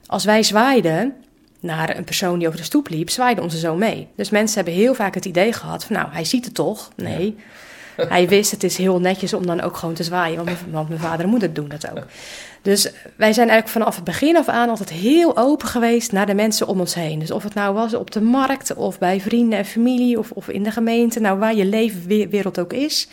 Als 0.05 0.25
wij 0.25 0.43
zwaaiden 0.43 1.13
naar 1.59 1.97
een 1.97 2.03
persoon 2.03 2.39
die 2.39 2.47
over 2.47 2.59
de 2.59 2.65
stoep 2.65 2.89
liep, 2.89 3.09
zwaaide 3.09 3.41
onze 3.41 3.57
zoon 3.57 3.77
mee. 3.77 4.07
Dus 4.15 4.29
mensen 4.29 4.55
hebben 4.55 4.73
heel 4.73 4.93
vaak 4.93 5.13
het 5.13 5.25
idee 5.25 5.53
gehad 5.53 5.83
van 5.83 5.95
nou, 5.95 6.07
hij 6.11 6.25
ziet 6.25 6.45
het 6.45 6.53
toch? 6.53 6.89
Nee. 6.95 7.35
Hij 7.97 8.27
wist, 8.27 8.51
het 8.51 8.63
is 8.63 8.77
heel 8.77 8.99
netjes 8.99 9.33
om 9.33 9.45
dan 9.45 9.61
ook 9.61 9.77
gewoon 9.77 9.95
te 9.95 10.03
zwaaien, 10.03 10.35
want 10.35 10.47
mijn, 10.47 10.71
want 10.71 10.89
mijn 10.89 11.01
vader 11.01 11.25
en 11.25 11.29
moeder 11.29 11.53
doen 11.53 11.67
dat 11.67 11.91
ook. 11.91 12.05
Dus 12.61 12.91
wij 13.15 13.33
zijn 13.33 13.49
eigenlijk 13.49 13.67
vanaf 13.67 13.95
het 13.95 14.03
begin 14.03 14.37
af 14.37 14.47
aan 14.47 14.69
altijd 14.69 14.89
heel 14.89 15.37
open 15.37 15.67
geweest 15.67 16.11
naar 16.11 16.25
de 16.25 16.33
mensen 16.33 16.67
om 16.67 16.79
ons 16.79 16.93
heen. 16.93 17.19
Dus 17.19 17.31
of 17.31 17.43
het 17.43 17.53
nou 17.53 17.73
was 17.73 17.93
op 17.93 18.11
de 18.11 18.21
markt 18.21 18.73
of 18.73 18.99
bij 18.99 19.21
vrienden 19.21 19.59
en 19.59 19.65
familie 19.65 20.19
of, 20.19 20.31
of 20.31 20.49
in 20.49 20.63
de 20.63 20.71
gemeente, 20.71 21.19
nou 21.19 21.39
waar 21.39 21.55
je 21.55 21.65
leefwereld 21.65 22.59
ook 22.59 22.73
is. 22.73 23.07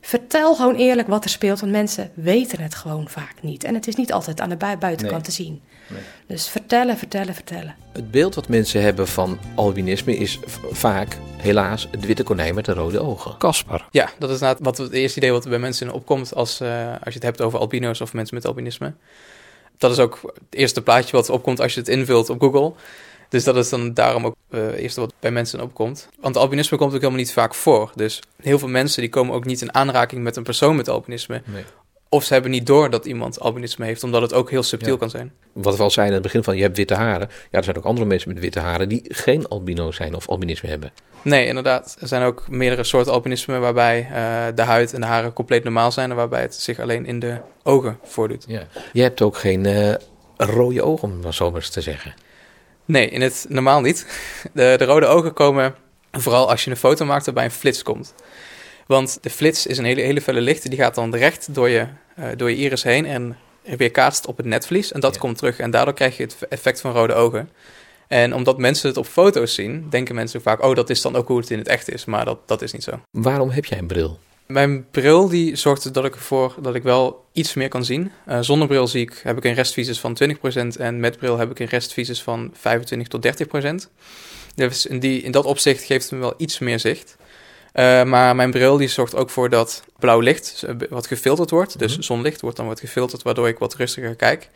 Vertel 0.00 0.54
gewoon 0.54 0.74
eerlijk 0.74 1.08
wat 1.08 1.24
er 1.24 1.30
speelt, 1.30 1.60
want 1.60 1.72
mensen 1.72 2.10
weten 2.14 2.60
het 2.60 2.74
gewoon 2.74 3.08
vaak 3.08 3.34
niet. 3.40 3.64
En 3.64 3.74
het 3.74 3.86
is 3.86 3.94
niet 3.94 4.12
altijd 4.12 4.40
aan 4.40 4.48
de 4.48 4.56
buitenkant 4.56 5.10
nee. 5.10 5.20
te 5.20 5.32
zien. 5.32 5.62
Nee. 5.86 6.00
Dus 6.26 6.48
vertellen, 6.48 6.98
vertellen, 6.98 7.34
vertellen. 7.34 7.74
Het 7.92 8.10
beeld 8.10 8.34
wat 8.34 8.48
mensen 8.48 8.82
hebben 8.82 9.08
van 9.08 9.38
albinisme 9.54 10.16
is 10.16 10.38
vaak, 10.70 11.16
helaas, 11.36 11.88
het 11.90 12.06
witte 12.06 12.22
konijn 12.22 12.54
met 12.54 12.64
de 12.64 12.72
rode 12.72 13.00
ogen. 13.00 13.36
Kasper. 13.38 13.86
Ja, 13.90 14.10
dat 14.18 14.30
is 14.30 14.54
wat 14.60 14.78
het 14.78 14.92
eerste 14.92 15.18
idee 15.18 15.32
wat 15.32 15.44
er 15.44 15.50
bij 15.50 15.58
mensen 15.58 15.92
opkomt 15.92 16.34
als, 16.34 16.60
uh, 16.60 16.88
als 16.88 16.98
je 17.04 17.12
het 17.14 17.22
hebt 17.22 17.40
over 17.40 17.58
albino's 17.58 18.00
of 18.00 18.12
mensen 18.12 18.34
met 18.34 18.46
albinisme. 18.46 18.94
Dat 19.78 19.90
is 19.90 19.98
ook 19.98 20.20
het 20.22 20.58
eerste 20.58 20.82
plaatje 20.82 21.16
wat 21.16 21.30
opkomt 21.30 21.60
als 21.60 21.74
je 21.74 21.80
het 21.80 21.88
invult 21.88 22.30
op 22.30 22.40
Google. 22.40 22.72
Dus 23.28 23.44
dat 23.44 23.56
is 23.56 23.68
dan 23.68 23.94
daarom 23.94 24.26
ook 24.26 24.36
uh, 24.50 24.66
het 24.66 24.74
eerste 24.74 25.00
wat 25.00 25.14
bij 25.20 25.30
mensen 25.30 25.60
opkomt. 25.60 26.08
Want 26.20 26.36
albinisme 26.36 26.76
komt 26.76 26.90
ook 26.92 27.00
helemaal 27.00 27.20
niet 27.20 27.32
vaak 27.32 27.54
voor. 27.54 27.92
Dus 27.94 28.20
heel 28.42 28.58
veel 28.58 28.68
mensen 28.68 29.00
die 29.00 29.10
komen 29.10 29.34
ook 29.34 29.44
niet 29.44 29.62
in 29.62 29.74
aanraking 29.74 30.22
met 30.22 30.36
een 30.36 30.42
persoon 30.42 30.76
met 30.76 30.88
albinisme. 30.88 31.42
Nee. 31.44 31.64
Of 32.14 32.24
ze 32.24 32.32
hebben 32.32 32.50
niet 32.50 32.66
door 32.66 32.90
dat 32.90 33.04
iemand 33.04 33.40
albinisme 33.40 33.84
heeft, 33.84 34.02
omdat 34.02 34.22
het 34.22 34.32
ook 34.32 34.50
heel 34.50 34.62
subtiel 34.62 34.92
ja. 34.92 34.98
kan 34.98 35.10
zijn. 35.10 35.32
Wat 35.52 35.76
we 35.76 35.82
al 35.82 35.90
zeiden 35.90 36.16
in 36.16 36.22
het 36.22 36.32
begin 36.32 36.44
van, 36.44 36.56
je 36.56 36.62
hebt 36.62 36.76
witte 36.76 36.94
haren. 36.94 37.28
Ja, 37.50 37.58
er 37.58 37.64
zijn 37.64 37.76
ook 37.76 37.84
andere 37.84 38.06
mensen 38.06 38.32
met 38.32 38.42
witte 38.42 38.60
haren 38.60 38.88
die 38.88 39.02
geen 39.08 39.48
albino 39.48 39.90
zijn 39.92 40.14
of 40.14 40.28
albinisme 40.28 40.68
hebben. 40.68 40.92
Nee, 41.22 41.46
inderdaad. 41.46 41.96
Er 42.00 42.08
zijn 42.08 42.22
ook 42.22 42.48
meerdere 42.48 42.84
soorten 42.84 43.12
albinisme 43.12 43.58
waarbij 43.58 44.08
uh, 44.10 44.16
de 44.54 44.62
huid 44.62 44.92
en 44.92 45.00
de 45.00 45.06
haren 45.06 45.32
compleet 45.32 45.64
normaal 45.64 45.92
zijn... 45.92 46.10
en 46.10 46.16
waarbij 46.16 46.40
het 46.40 46.54
zich 46.54 46.78
alleen 46.78 47.06
in 47.06 47.18
de 47.18 47.36
ogen 47.62 47.98
voordoet. 48.02 48.44
Ja. 48.46 48.62
Je 48.92 49.02
hebt 49.02 49.22
ook 49.22 49.36
geen 49.36 49.64
uh, 49.66 49.94
rode 50.36 50.82
ogen, 50.82 51.08
om 51.08 51.20
maar 51.20 51.34
zo 51.34 51.50
maar 51.50 51.60
eens 51.60 51.70
te 51.70 51.80
zeggen. 51.80 52.14
Nee, 52.84 53.08
in 53.08 53.20
het 53.20 53.46
normaal 53.48 53.80
niet. 53.80 54.06
De, 54.52 54.74
de 54.78 54.84
rode 54.84 55.06
ogen 55.06 55.32
komen 55.32 55.74
vooral 56.12 56.50
als 56.50 56.64
je 56.64 56.70
een 56.70 56.76
foto 56.76 57.04
maakt 57.04 57.24
waarbij 57.24 57.44
een 57.44 57.50
flits 57.50 57.82
komt. 57.82 58.14
Want 58.86 59.18
de 59.20 59.30
flits 59.30 59.66
is 59.66 59.78
een 59.78 59.84
hele, 59.84 60.00
hele 60.00 60.20
felle 60.20 60.40
licht. 60.40 60.70
Die 60.70 60.78
gaat 60.78 60.94
dan 60.94 61.14
recht 61.14 61.54
door 61.54 61.68
je, 61.68 61.86
uh, 62.18 62.26
door 62.36 62.50
je 62.50 62.56
iris 62.56 62.82
heen 62.82 63.06
en 63.06 63.36
weerkaatst 63.62 64.26
op 64.26 64.36
het 64.36 64.46
netvlies. 64.46 64.92
En 64.92 65.00
dat 65.00 65.14
ja. 65.14 65.20
komt 65.20 65.38
terug. 65.38 65.58
En 65.58 65.70
daardoor 65.70 65.94
krijg 65.94 66.16
je 66.16 66.22
het 66.22 66.36
effect 66.48 66.80
van 66.80 66.92
rode 66.92 67.14
ogen. 67.14 67.50
En 68.08 68.34
omdat 68.34 68.58
mensen 68.58 68.88
het 68.88 68.96
op 68.96 69.06
foto's 69.06 69.54
zien, 69.54 69.86
denken 69.90 70.14
mensen 70.14 70.42
vaak... 70.42 70.62
oh, 70.62 70.74
dat 70.74 70.90
is 70.90 71.02
dan 71.02 71.16
ook 71.16 71.28
hoe 71.28 71.38
het 71.38 71.50
in 71.50 71.58
het 71.58 71.68
echt 71.68 71.92
is. 71.92 72.04
Maar 72.04 72.24
dat, 72.24 72.38
dat 72.46 72.62
is 72.62 72.72
niet 72.72 72.82
zo. 72.82 73.00
Waarom 73.10 73.50
heb 73.50 73.64
jij 73.64 73.78
een 73.78 73.86
bril? 73.86 74.18
Mijn 74.46 74.90
bril 74.90 75.28
die 75.28 75.56
zorgt 75.56 75.94
dat 75.94 76.04
ik 76.04 76.14
ervoor 76.14 76.54
dat 76.60 76.74
ik 76.74 76.82
wel 76.82 77.24
iets 77.32 77.54
meer 77.54 77.68
kan 77.68 77.84
zien. 77.84 78.12
Uh, 78.28 78.38
zonder 78.40 78.68
bril 78.68 78.86
zie 78.86 79.02
ik, 79.02 79.20
heb 79.22 79.36
ik 79.36 79.44
een 79.44 79.54
restvisus 79.54 80.00
van 80.00 80.16
20% 80.22 80.66
en 80.78 81.00
met 81.00 81.16
bril 81.16 81.38
heb 81.38 81.50
ik 81.50 81.58
een 81.58 81.66
restvisus 81.66 82.22
van 82.22 82.50
25 82.54 83.08
tot 83.08 83.26
30%. 83.86 83.90
Dus 84.54 84.86
in, 84.86 84.98
die, 84.98 85.22
in 85.22 85.32
dat 85.32 85.44
opzicht 85.44 85.82
geeft 85.82 86.02
het 86.02 86.12
me 86.12 86.18
wel 86.18 86.34
iets 86.36 86.58
meer 86.58 86.80
zicht. 86.80 87.16
Uh, 87.74 88.04
maar 88.04 88.36
mijn 88.36 88.50
bril 88.50 88.76
die 88.76 88.88
zorgt 88.88 89.14
ook 89.14 89.30
voor 89.30 89.48
dat 89.48 89.84
blauw 89.98 90.20
licht 90.20 90.64
wat 90.88 91.06
gefilterd 91.06 91.50
wordt. 91.50 91.78
Dus 91.78 91.98
zonlicht 91.98 92.40
wordt 92.40 92.56
dan 92.56 92.66
wat 92.66 92.80
gefilterd, 92.80 93.22
waardoor 93.22 93.48
ik 93.48 93.58
wat 93.58 93.74
rustiger 93.74 94.14
kijk. 94.14 94.48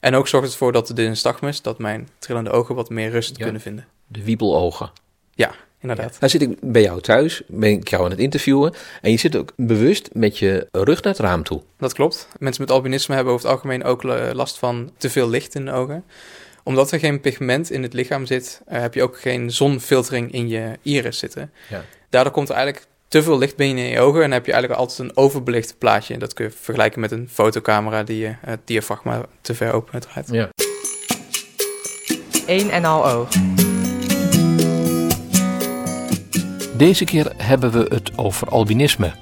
En 0.00 0.14
ook 0.14 0.28
zorgt 0.28 0.46
het 0.46 0.54
ervoor 0.54 0.72
dat 0.72 0.86
de 0.86 1.02
nystagmus, 1.02 1.62
dat 1.62 1.78
mijn 1.78 2.08
trillende 2.18 2.50
ogen 2.50 2.74
wat 2.74 2.90
meer 2.90 3.10
rust 3.10 3.36
ja, 3.36 3.42
kunnen 3.42 3.60
vinden. 3.60 3.86
De 4.06 4.24
wiebelogen. 4.24 4.90
Ja, 5.34 5.54
inderdaad. 5.80 6.12
Ja. 6.12 6.16
Nou 6.18 6.30
zit 6.30 6.42
ik 6.42 6.56
bij 6.60 6.82
jou 6.82 7.00
thuis, 7.00 7.42
ben 7.46 7.70
ik 7.70 7.88
jou 7.88 8.04
aan 8.04 8.10
het 8.10 8.18
interviewen. 8.18 8.74
En 9.02 9.10
je 9.10 9.16
zit 9.16 9.36
ook 9.36 9.52
bewust 9.56 10.08
met 10.12 10.38
je 10.38 10.68
rug 10.72 11.02
naar 11.02 11.12
het 11.12 11.22
raam 11.22 11.42
toe. 11.42 11.62
Dat 11.78 11.92
klopt. 11.92 12.28
Mensen 12.38 12.62
met 12.62 12.70
albinisme 12.70 13.14
hebben 13.14 13.32
over 13.32 13.46
het 13.46 13.54
algemeen 13.54 13.84
ook 13.84 14.02
last 14.32 14.58
van 14.58 14.90
te 14.96 15.10
veel 15.10 15.28
licht 15.28 15.54
in 15.54 15.64
de 15.64 15.72
ogen. 15.72 16.04
Omdat 16.62 16.92
er 16.92 16.98
geen 16.98 17.20
pigment 17.20 17.70
in 17.70 17.82
het 17.82 17.92
lichaam 17.92 18.26
zit, 18.26 18.62
uh, 18.68 18.80
heb 18.80 18.94
je 18.94 19.02
ook 19.02 19.20
geen 19.20 19.50
zonfiltering 19.50 20.32
in 20.32 20.48
je 20.48 20.78
iris 20.82 21.18
zitten. 21.18 21.52
Ja. 21.68 21.84
Daardoor 22.14 22.32
komt 22.32 22.48
er 22.48 22.54
eigenlijk 22.54 22.86
te 23.08 23.22
veel 23.22 23.38
licht 23.38 23.56
binnen 23.56 23.84
in 23.84 23.90
je 23.90 24.00
ogen 24.00 24.22
en 24.22 24.30
heb 24.30 24.46
je 24.46 24.52
eigenlijk 24.52 24.80
altijd 24.80 24.98
een 24.98 25.16
overbelicht 25.16 25.78
plaatje. 25.78 26.18
Dat 26.18 26.32
kun 26.34 26.44
je 26.44 26.50
vergelijken 26.50 27.00
met 27.00 27.10
een 27.10 27.28
fotocamera 27.32 28.02
die 28.02 28.18
je 28.18 28.34
het 28.40 28.60
diafragma 28.64 29.26
te 29.40 29.54
ver 29.54 29.72
open 29.72 30.00
draait. 30.00 30.28
Ja. 30.30 30.48
Eén 32.46 32.70
en 32.70 32.84
al 32.84 33.06
oog. 33.08 33.28
Deze 36.76 37.04
keer 37.04 37.32
hebben 37.36 37.72
we 37.72 37.86
het 37.94 38.18
over 38.18 38.48
albinisme. 38.48 39.12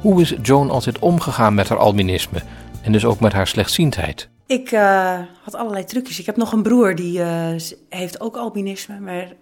Hoe 0.00 0.20
is 0.20 0.34
Joan 0.42 0.70
altijd 0.70 0.98
omgegaan 0.98 1.54
met 1.54 1.68
haar 1.68 1.78
albinisme 1.78 2.42
en 2.82 2.92
dus 2.92 3.04
ook 3.04 3.20
met 3.20 3.32
haar 3.32 3.46
slechtziendheid? 3.46 4.28
Ik 4.46 4.72
uh, 4.72 5.18
had 5.42 5.54
allerlei 5.54 5.84
trucjes. 5.84 6.18
Ik 6.18 6.26
heb 6.26 6.36
nog 6.36 6.52
een 6.52 6.62
broer 6.62 6.94
die 6.94 7.18
uh, 7.18 7.54
heeft 7.88 8.20
ook 8.20 8.36
albinisme, 8.36 9.00
maar 9.00 9.32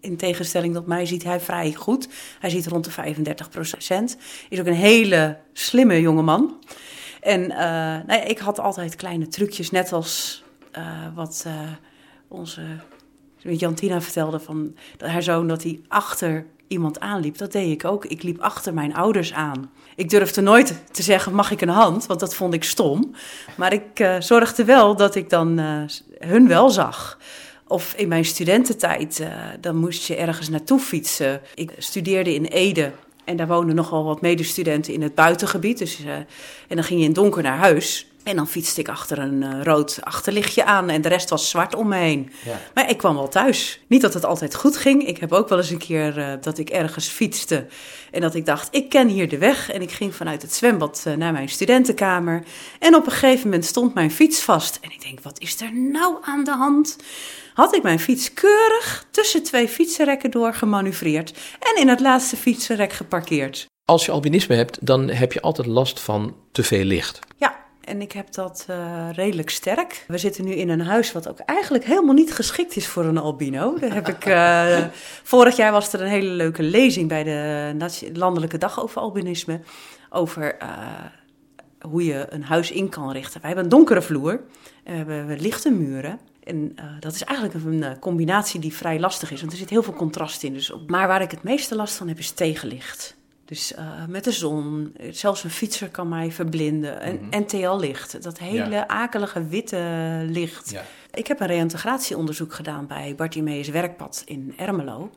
in 0.00 0.16
tegenstelling 0.16 0.74
tot 0.74 0.86
mij 0.86 1.06
ziet 1.06 1.24
hij 1.24 1.40
vrij 1.40 1.72
goed. 1.72 2.08
Hij 2.38 2.50
ziet 2.50 2.66
rond 2.66 2.84
de 2.84 2.90
35 2.90 3.48
procent. 3.50 4.16
Is 4.48 4.60
ook 4.60 4.66
een 4.66 4.72
hele 4.72 5.38
slimme 5.52 6.00
jongeman. 6.00 6.58
En 7.20 7.40
uh, 7.40 7.58
nou 7.58 8.12
ja, 8.12 8.22
ik 8.22 8.38
had 8.38 8.58
altijd 8.58 8.96
kleine 8.96 9.28
trucjes, 9.28 9.70
net 9.70 9.92
als 9.92 10.42
uh, 10.78 10.84
wat 11.14 11.44
uh, 11.46 11.54
onze 12.28 12.62
Jantina 13.36 14.00
vertelde 14.00 14.40
van 14.40 14.76
haar 14.98 15.22
zoon, 15.22 15.48
dat 15.48 15.62
hij 15.62 15.80
achter 15.88 16.46
iemand 16.68 17.00
aanliep. 17.00 17.38
Dat 17.38 17.52
deed 17.52 17.72
ik 17.72 17.84
ook. 17.84 18.04
Ik 18.04 18.22
liep 18.22 18.40
achter 18.40 18.74
mijn 18.74 18.94
ouders 18.94 19.32
aan. 19.32 19.70
Ik 19.96 20.10
durfde 20.10 20.40
nooit 20.40 20.82
te 20.90 21.02
zeggen, 21.02 21.34
mag 21.34 21.50
ik 21.50 21.60
een 21.60 21.68
hand? 21.68 22.06
Want 22.06 22.20
dat 22.20 22.34
vond 22.34 22.54
ik 22.54 22.64
stom. 22.64 23.14
Maar 23.56 23.72
ik 23.72 24.16
zorgde 24.18 24.64
wel 24.64 24.96
dat 24.96 25.14
ik 25.14 25.30
dan 25.30 25.58
hun 26.18 26.48
wel 26.48 26.70
zag. 26.70 27.18
Of 27.70 27.94
in 27.96 28.08
mijn 28.08 28.24
studententijd, 28.24 29.26
dan 29.60 29.76
moest 29.76 30.06
je 30.06 30.16
ergens 30.16 30.48
naartoe 30.48 30.78
fietsen. 30.78 31.40
Ik 31.54 31.72
studeerde 31.78 32.34
in 32.34 32.44
Ede 32.44 32.92
en 33.24 33.36
daar 33.36 33.46
woonden 33.46 33.74
nogal 33.74 34.04
wat 34.04 34.20
medestudenten 34.20 34.92
in 34.92 35.02
het 35.02 35.14
buitengebied. 35.14 35.78
Dus, 35.78 36.00
uh, 36.00 36.14
en 36.14 36.26
dan 36.68 36.84
ging 36.84 37.00
je 37.00 37.06
in 37.06 37.12
donker 37.12 37.42
naar 37.42 37.58
huis. 37.58 38.09
En 38.22 38.36
dan 38.36 38.48
fietste 38.48 38.80
ik 38.80 38.88
achter 38.88 39.18
een 39.18 39.42
uh, 39.42 39.62
rood 39.62 39.98
achterlichtje 40.00 40.64
aan 40.64 40.88
en 40.88 41.02
de 41.02 41.08
rest 41.08 41.30
was 41.30 41.50
zwart 41.50 41.74
om 41.74 41.88
me 41.88 41.96
heen. 41.96 42.32
Ja. 42.44 42.60
Maar 42.74 42.90
ik 42.90 42.96
kwam 42.96 43.14
wel 43.14 43.28
thuis. 43.28 43.80
Niet 43.86 44.00
dat 44.00 44.14
het 44.14 44.24
altijd 44.24 44.54
goed 44.54 44.76
ging. 44.76 45.06
Ik 45.06 45.18
heb 45.18 45.32
ook 45.32 45.48
wel 45.48 45.58
eens 45.58 45.70
een 45.70 45.78
keer 45.78 46.18
uh, 46.18 46.32
dat 46.40 46.58
ik 46.58 46.70
ergens 46.70 47.08
fietste 47.08 47.66
en 48.10 48.20
dat 48.20 48.34
ik 48.34 48.46
dacht, 48.46 48.68
ik 48.70 48.88
ken 48.88 49.08
hier 49.08 49.28
de 49.28 49.38
weg. 49.38 49.70
En 49.70 49.82
ik 49.82 49.90
ging 49.90 50.14
vanuit 50.14 50.42
het 50.42 50.54
zwembad 50.54 51.04
uh, 51.06 51.14
naar 51.14 51.32
mijn 51.32 51.48
studentenkamer. 51.48 52.42
En 52.78 52.94
op 52.94 53.06
een 53.06 53.12
gegeven 53.12 53.44
moment 53.44 53.64
stond 53.64 53.94
mijn 53.94 54.10
fiets 54.10 54.40
vast. 54.40 54.78
En 54.80 54.90
ik 54.90 55.02
denk, 55.02 55.20
wat 55.20 55.40
is 55.40 55.60
er 55.60 55.74
nou 55.74 56.16
aan 56.22 56.44
de 56.44 56.54
hand? 56.54 56.96
had 57.54 57.74
ik 57.74 57.82
mijn 57.82 58.00
fiets 58.00 58.32
keurig 58.32 59.06
tussen 59.10 59.42
twee 59.42 59.68
fietsenrekken 59.68 60.30
door 60.30 60.54
gemanoeuvreerd 60.54 61.38
en 61.58 61.80
in 61.80 61.88
het 61.88 62.00
laatste 62.00 62.36
fietsenrek 62.36 62.92
geparkeerd. 62.92 63.66
Als 63.84 64.04
je 64.04 64.12
albinisme 64.12 64.54
hebt, 64.54 64.86
dan 64.86 65.08
heb 65.08 65.32
je 65.32 65.40
altijd 65.40 65.66
last 65.66 66.00
van 66.00 66.36
te 66.52 66.62
veel 66.62 66.84
licht. 66.84 67.18
Ja, 67.36 67.59
en 67.90 68.00
ik 68.00 68.12
heb 68.12 68.32
dat 68.32 68.66
uh, 68.70 69.08
redelijk 69.12 69.50
sterk. 69.50 70.04
We 70.08 70.18
zitten 70.18 70.44
nu 70.44 70.52
in 70.52 70.68
een 70.68 70.80
huis 70.80 71.12
wat 71.12 71.28
ook 71.28 71.38
eigenlijk 71.38 71.84
helemaal 71.84 72.14
niet 72.14 72.32
geschikt 72.32 72.76
is 72.76 72.86
voor 72.86 73.04
een 73.04 73.18
albino. 73.18 73.78
Daar 73.78 73.94
heb 73.94 74.08
ik, 74.08 74.26
uh, 74.26 74.84
vorig 75.32 75.56
jaar 75.56 75.72
was 75.72 75.92
er 75.92 76.00
een 76.00 76.08
hele 76.08 76.30
leuke 76.30 76.62
lezing 76.62 77.08
bij 77.08 77.24
de 77.24 78.12
Landelijke 78.12 78.58
Dag 78.58 78.82
over 78.82 79.00
albinisme. 79.00 79.60
Over 80.10 80.56
uh, 80.62 80.68
hoe 81.80 82.04
je 82.04 82.26
een 82.28 82.44
huis 82.44 82.70
in 82.70 82.88
kan 82.88 83.12
richten. 83.12 83.40
Wij 83.40 83.50
hebben 83.50 83.64
een 83.64 83.76
donkere 83.76 84.02
vloer. 84.02 84.40
We 84.84 84.90
hebben 84.92 85.40
lichte 85.40 85.70
muren. 85.70 86.18
En 86.44 86.72
uh, 86.76 86.84
dat 87.00 87.14
is 87.14 87.24
eigenlijk 87.24 87.64
een 87.64 87.82
uh, 87.82 87.90
combinatie 88.00 88.60
die 88.60 88.74
vrij 88.74 89.00
lastig 89.00 89.30
is, 89.30 89.40
want 89.40 89.52
er 89.52 89.58
zit 89.58 89.70
heel 89.70 89.82
veel 89.82 89.94
contrast 89.94 90.42
in. 90.42 90.52
Dus 90.52 90.72
op, 90.72 90.90
maar 90.90 91.08
waar 91.08 91.22
ik 91.22 91.30
het 91.30 91.42
meeste 91.42 91.76
last 91.76 91.94
van 91.94 92.08
heb, 92.08 92.18
is 92.18 92.30
tegenlicht. 92.30 93.18
Dus 93.50 93.72
uh, 93.72 94.04
met 94.08 94.24
de 94.24 94.32
zon, 94.32 94.94
zelfs 95.10 95.44
een 95.44 95.50
fietser 95.50 95.88
kan 95.88 96.08
mij 96.08 96.32
verblinden. 96.32 97.00
En 97.00 97.12
mm 97.12 97.28
-hmm. 97.30 97.40
NTL-licht, 97.40 98.22
dat 98.22 98.38
hele 98.38 98.70
ja. 98.70 98.86
akelige 98.86 99.46
witte 99.46 99.78
licht. 100.28 100.70
Ja. 100.70 100.84
Ik 101.12 101.26
heb 101.26 101.40
een 101.40 101.46
reïntegratieonderzoek 101.46 102.54
gedaan 102.54 102.86
bij 102.86 103.14
Bartimeus 103.14 103.68
Werkpad 103.68 104.22
in 104.26 104.54
Ermelo. 104.56 105.10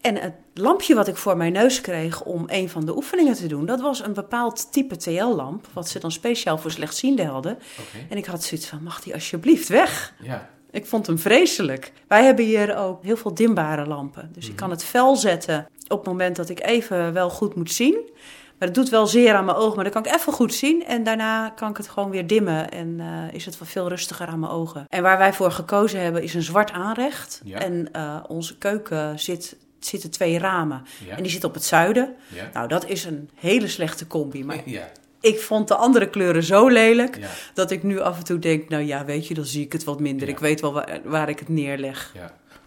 En 0.00 0.16
het 0.16 0.34
lampje 0.54 0.94
wat 0.94 1.08
ik 1.08 1.16
voor 1.16 1.36
mijn 1.36 1.52
neus 1.52 1.80
kreeg 1.80 2.22
om 2.22 2.44
een 2.46 2.68
van 2.68 2.86
de 2.86 2.96
oefeningen 2.96 3.34
te 3.34 3.46
doen, 3.46 3.66
dat 3.66 3.80
was 3.80 4.04
een 4.04 4.12
bepaald 4.12 4.72
type 4.72 4.96
TL-lamp, 4.96 5.66
wat 5.72 5.88
ze 5.88 5.98
dan 5.98 6.12
speciaal 6.12 6.58
voor 6.58 6.70
slechtzienden 6.70 7.26
hadden. 7.26 7.52
Okay. 7.52 8.06
En 8.08 8.16
ik 8.16 8.26
had 8.26 8.44
zoiets 8.44 8.66
van, 8.66 8.82
mag 8.82 9.00
die 9.02 9.14
alsjeblieft 9.14 9.68
weg? 9.68 10.14
Ja. 10.22 10.48
Ik 10.70 10.86
vond 10.86 11.06
hem 11.06 11.18
vreselijk. 11.18 11.92
Wij 12.08 12.24
hebben 12.24 12.44
hier 12.44 12.76
ook 12.76 13.02
heel 13.02 13.16
veel 13.16 13.34
dimbare 13.34 13.86
lampen. 13.86 14.30
Dus 14.32 14.48
ik 14.48 14.56
kan 14.56 14.70
het 14.70 14.84
fel 14.84 15.16
zetten 15.16 15.66
op 15.90 15.98
het 15.98 16.06
moment 16.06 16.36
dat 16.36 16.48
ik 16.48 16.64
even 16.64 17.12
wel 17.12 17.30
goed 17.30 17.54
moet 17.54 17.70
zien. 17.70 18.10
Maar 18.58 18.68
het 18.68 18.78
doet 18.78 18.88
wel 18.88 19.06
zeer 19.06 19.34
aan 19.34 19.44
mijn 19.44 19.56
ogen, 19.56 19.74
maar 19.74 19.84
dan 19.84 20.02
kan 20.02 20.12
ik 20.12 20.18
even 20.18 20.32
goed 20.32 20.54
zien. 20.54 20.84
En 20.84 21.04
daarna 21.04 21.48
kan 21.48 21.70
ik 21.70 21.76
het 21.76 21.88
gewoon 21.88 22.10
weer 22.10 22.26
dimmen 22.26 22.70
en 22.70 22.98
uh, 22.98 23.06
is 23.32 23.44
het 23.44 23.58
wel 23.58 23.68
veel 23.68 23.88
rustiger 23.88 24.26
aan 24.26 24.40
mijn 24.40 24.52
ogen. 24.52 24.84
En 24.88 25.02
waar 25.02 25.18
wij 25.18 25.32
voor 25.32 25.50
gekozen 25.50 26.00
hebben 26.00 26.22
is 26.22 26.34
een 26.34 26.42
zwart 26.42 26.70
aanrecht. 26.70 27.40
Ja. 27.44 27.58
En 27.58 27.88
uh, 27.96 28.16
onze 28.28 28.58
keuken 28.58 29.18
zit 29.18 29.56
zitten 29.78 30.10
twee 30.10 30.38
ramen. 30.38 30.82
Ja. 31.06 31.16
En 31.16 31.22
die 31.22 31.32
zit 31.32 31.44
op 31.44 31.54
het 31.54 31.64
zuiden. 31.64 32.16
Ja. 32.28 32.50
Nou, 32.52 32.68
dat 32.68 32.88
is 32.88 33.04
een 33.04 33.30
hele 33.34 33.68
slechte 33.68 34.06
combi. 34.06 34.44
Maar 34.44 34.60
ja. 34.64 34.88
ik 35.20 35.40
vond 35.40 35.68
de 35.68 35.74
andere 35.74 36.10
kleuren 36.10 36.42
zo 36.42 36.68
lelijk... 36.68 37.18
dat 37.54 37.70
ik 37.70 37.82
nu 37.82 38.00
af 38.00 38.18
en 38.18 38.24
toe 38.24 38.38
denk... 38.38 38.68
nou 38.68 38.82
ja, 38.82 39.04
weet 39.04 39.26
je, 39.26 39.34
dan 39.34 39.44
zie 39.44 39.64
ik 39.64 39.72
het 39.72 39.84
wat 39.84 40.00
minder. 40.00 40.28
Ik 40.28 40.38
weet 40.38 40.60
wel 40.60 40.72
waar, 40.72 41.00
waar 41.04 41.28
ik 41.28 41.38
het 41.38 41.48
neerleg. 41.48 42.14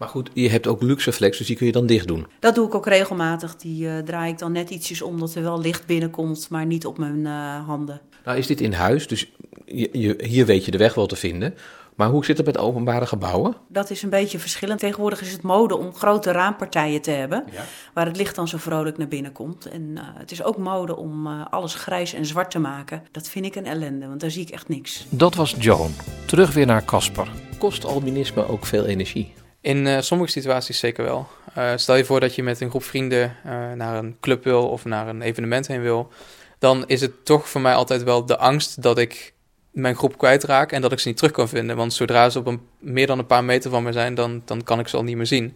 Maar 0.04 0.12
goed, 0.12 0.30
je 0.34 0.50
hebt 0.50 0.68
ook 0.68 0.82
luxeflex, 0.82 1.38
dus 1.38 1.48
die 1.48 1.56
kun 1.56 1.66
je 1.66 1.72
dan 1.72 1.86
dicht 1.86 2.08
doen. 2.08 2.28
Dat 2.40 2.56
doe 2.56 2.68
ik 2.68 2.76
ook 2.76 2.88
regelmatig. 2.88 3.56
Die 3.56 3.86
uh, 3.86 3.98
draai 3.98 4.32
ik 4.32 4.40
dan 4.40 4.52
net 4.52 4.70
ietsjes 4.70 5.02
om... 5.02 5.20
dat 5.20 5.36
er 5.36 5.44
wel 5.44 5.62
licht 5.62 5.86
binnenkomt, 5.86 6.50
maar 6.50 6.66
niet 6.66 6.86
op 6.86 6.98
mijn 6.98 7.20
uh, 7.20 7.66
handen. 7.66 8.02
Nou, 8.26 8.38
is 8.38 8.48
dit 8.48 8.62
in 8.62 8.74
huis, 8.74 9.08
dus 9.08 9.32
je, 9.66 9.90
je, 9.92 10.16
hier 10.26 10.46
weet 10.46 10.66
je 10.66 10.72
de 10.72 10.78
weg 10.78 10.94
wel 10.94 11.06
te 11.06 11.16
vinden... 11.16 11.54
Maar 11.96 12.10
hoe 12.10 12.26
zit 12.26 12.38
het 12.38 12.46
met 12.46 12.58
openbare 12.58 13.06
gebouwen? 13.06 13.56
Dat 13.68 13.90
is 13.90 14.02
een 14.02 14.10
beetje 14.10 14.40
verschillend. 14.40 14.80
Tegenwoordig 14.80 15.22
is 15.22 15.32
het 15.32 15.42
mode 15.42 15.78
om 15.78 15.94
grote 15.94 16.32
raampartijen 16.32 17.02
te 17.02 17.12
hebben, 17.12 17.44
ja. 17.52 17.62
waar 17.94 18.06
het 18.06 18.18
licht 18.18 18.36
dan 18.36 18.48
zo 18.48 18.58
vrolijk 18.58 18.98
naar 18.98 19.08
binnen 19.08 19.32
komt. 19.32 19.66
En 19.66 19.82
uh, 19.82 20.02
het 20.04 20.32
is 20.32 20.44
ook 20.44 20.58
mode 20.58 20.96
om 20.96 21.28
uh, 21.28 21.46
alles 21.50 21.76
grijs 21.76 22.14
en 22.14 22.26
zwart 22.26 22.52
te 22.52 22.60
maken. 22.60 23.04
Dat 23.12 23.28
vind 23.28 23.46
ik 23.46 23.56
een 23.56 23.66
ellende, 23.66 24.08
want 24.08 24.20
daar 24.20 24.32
zie 24.32 24.42
ik 24.42 24.50
echt 24.50 24.70
niks. 24.70 25.06
Dat 25.10 25.36
was 25.36 25.56
Joan. 25.60 25.92
Terug 26.26 26.54
weer 26.54 26.66
naar 26.66 26.86
Casper. 26.86 27.28
Kost 27.58 27.86
albinisme 27.86 28.48
ook 28.48 28.66
veel 28.66 28.86
energie? 28.86 29.34
In 29.64 29.86
uh, 29.86 30.02
sommige 30.02 30.32
situaties 30.32 30.80
zeker 30.80 31.04
wel. 31.04 31.28
stel 31.76 31.96
je 31.96 32.06
voor 32.06 32.20
dat 32.20 32.36
je 32.36 32.44
met 32.44 32.62
een 32.62 32.70
groep 32.70 32.84
vrienden 32.84 33.36
naar 33.76 33.98
een 33.98 34.18
club 34.20 34.44
wil 34.44 34.70
of 34.70 34.86
naar 34.86 35.08
een 35.08 35.22
evenement 35.22 35.68
heen 35.68 35.82
wil. 35.82 36.12
Dan 36.60 36.88
is 36.88 37.02
het 37.02 37.26
toch 37.26 37.50
voor 37.50 37.62
mij 37.62 37.74
altijd 37.74 38.04
wel 38.04 38.26
de 38.26 38.38
angst 38.38 38.82
dat 38.82 38.98
ik 38.98 39.34
mijn 39.72 39.96
groep 39.96 40.18
kwijtraak 40.18 40.72
en 40.72 40.82
dat 40.82 40.92
ik 40.92 41.00
ze 41.00 41.08
niet 41.08 41.18
terug 41.18 41.32
kan 41.32 41.50
vinden. 41.50 41.76
Want 41.76 41.94
zodra 41.94 42.30
ze 42.30 42.40
op 42.40 42.46
een, 42.46 42.62
meer 42.80 43.08
dan 43.08 43.20
een 43.20 43.26
paar 43.26 43.44
meter 43.44 43.70
van 43.72 43.84
me 43.84 43.92
zijn, 43.92 44.16
dan, 44.16 44.42
dan 44.46 44.64
kan 44.64 44.80
ik 44.80 44.88
ze 44.88 44.98
al 44.98 45.04
niet 45.04 45.16
meer 45.16 45.26
zien. 45.26 45.56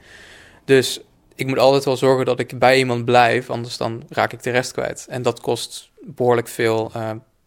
Dus 0.65 0.99
ik 1.35 1.47
moet 1.47 1.59
altijd 1.59 1.85
wel 1.85 1.97
zorgen 1.97 2.25
dat 2.25 2.39
ik 2.39 2.59
bij 2.59 2.77
iemand 2.77 3.05
blijf, 3.05 3.49
anders 3.49 3.77
dan 3.77 4.03
raak 4.09 4.33
ik 4.33 4.43
de 4.43 4.51
rest 4.51 4.71
kwijt. 4.71 5.05
En 5.09 5.21
dat 5.21 5.39
kost 5.39 5.89
behoorlijk 6.01 6.47
veel, 6.47 6.91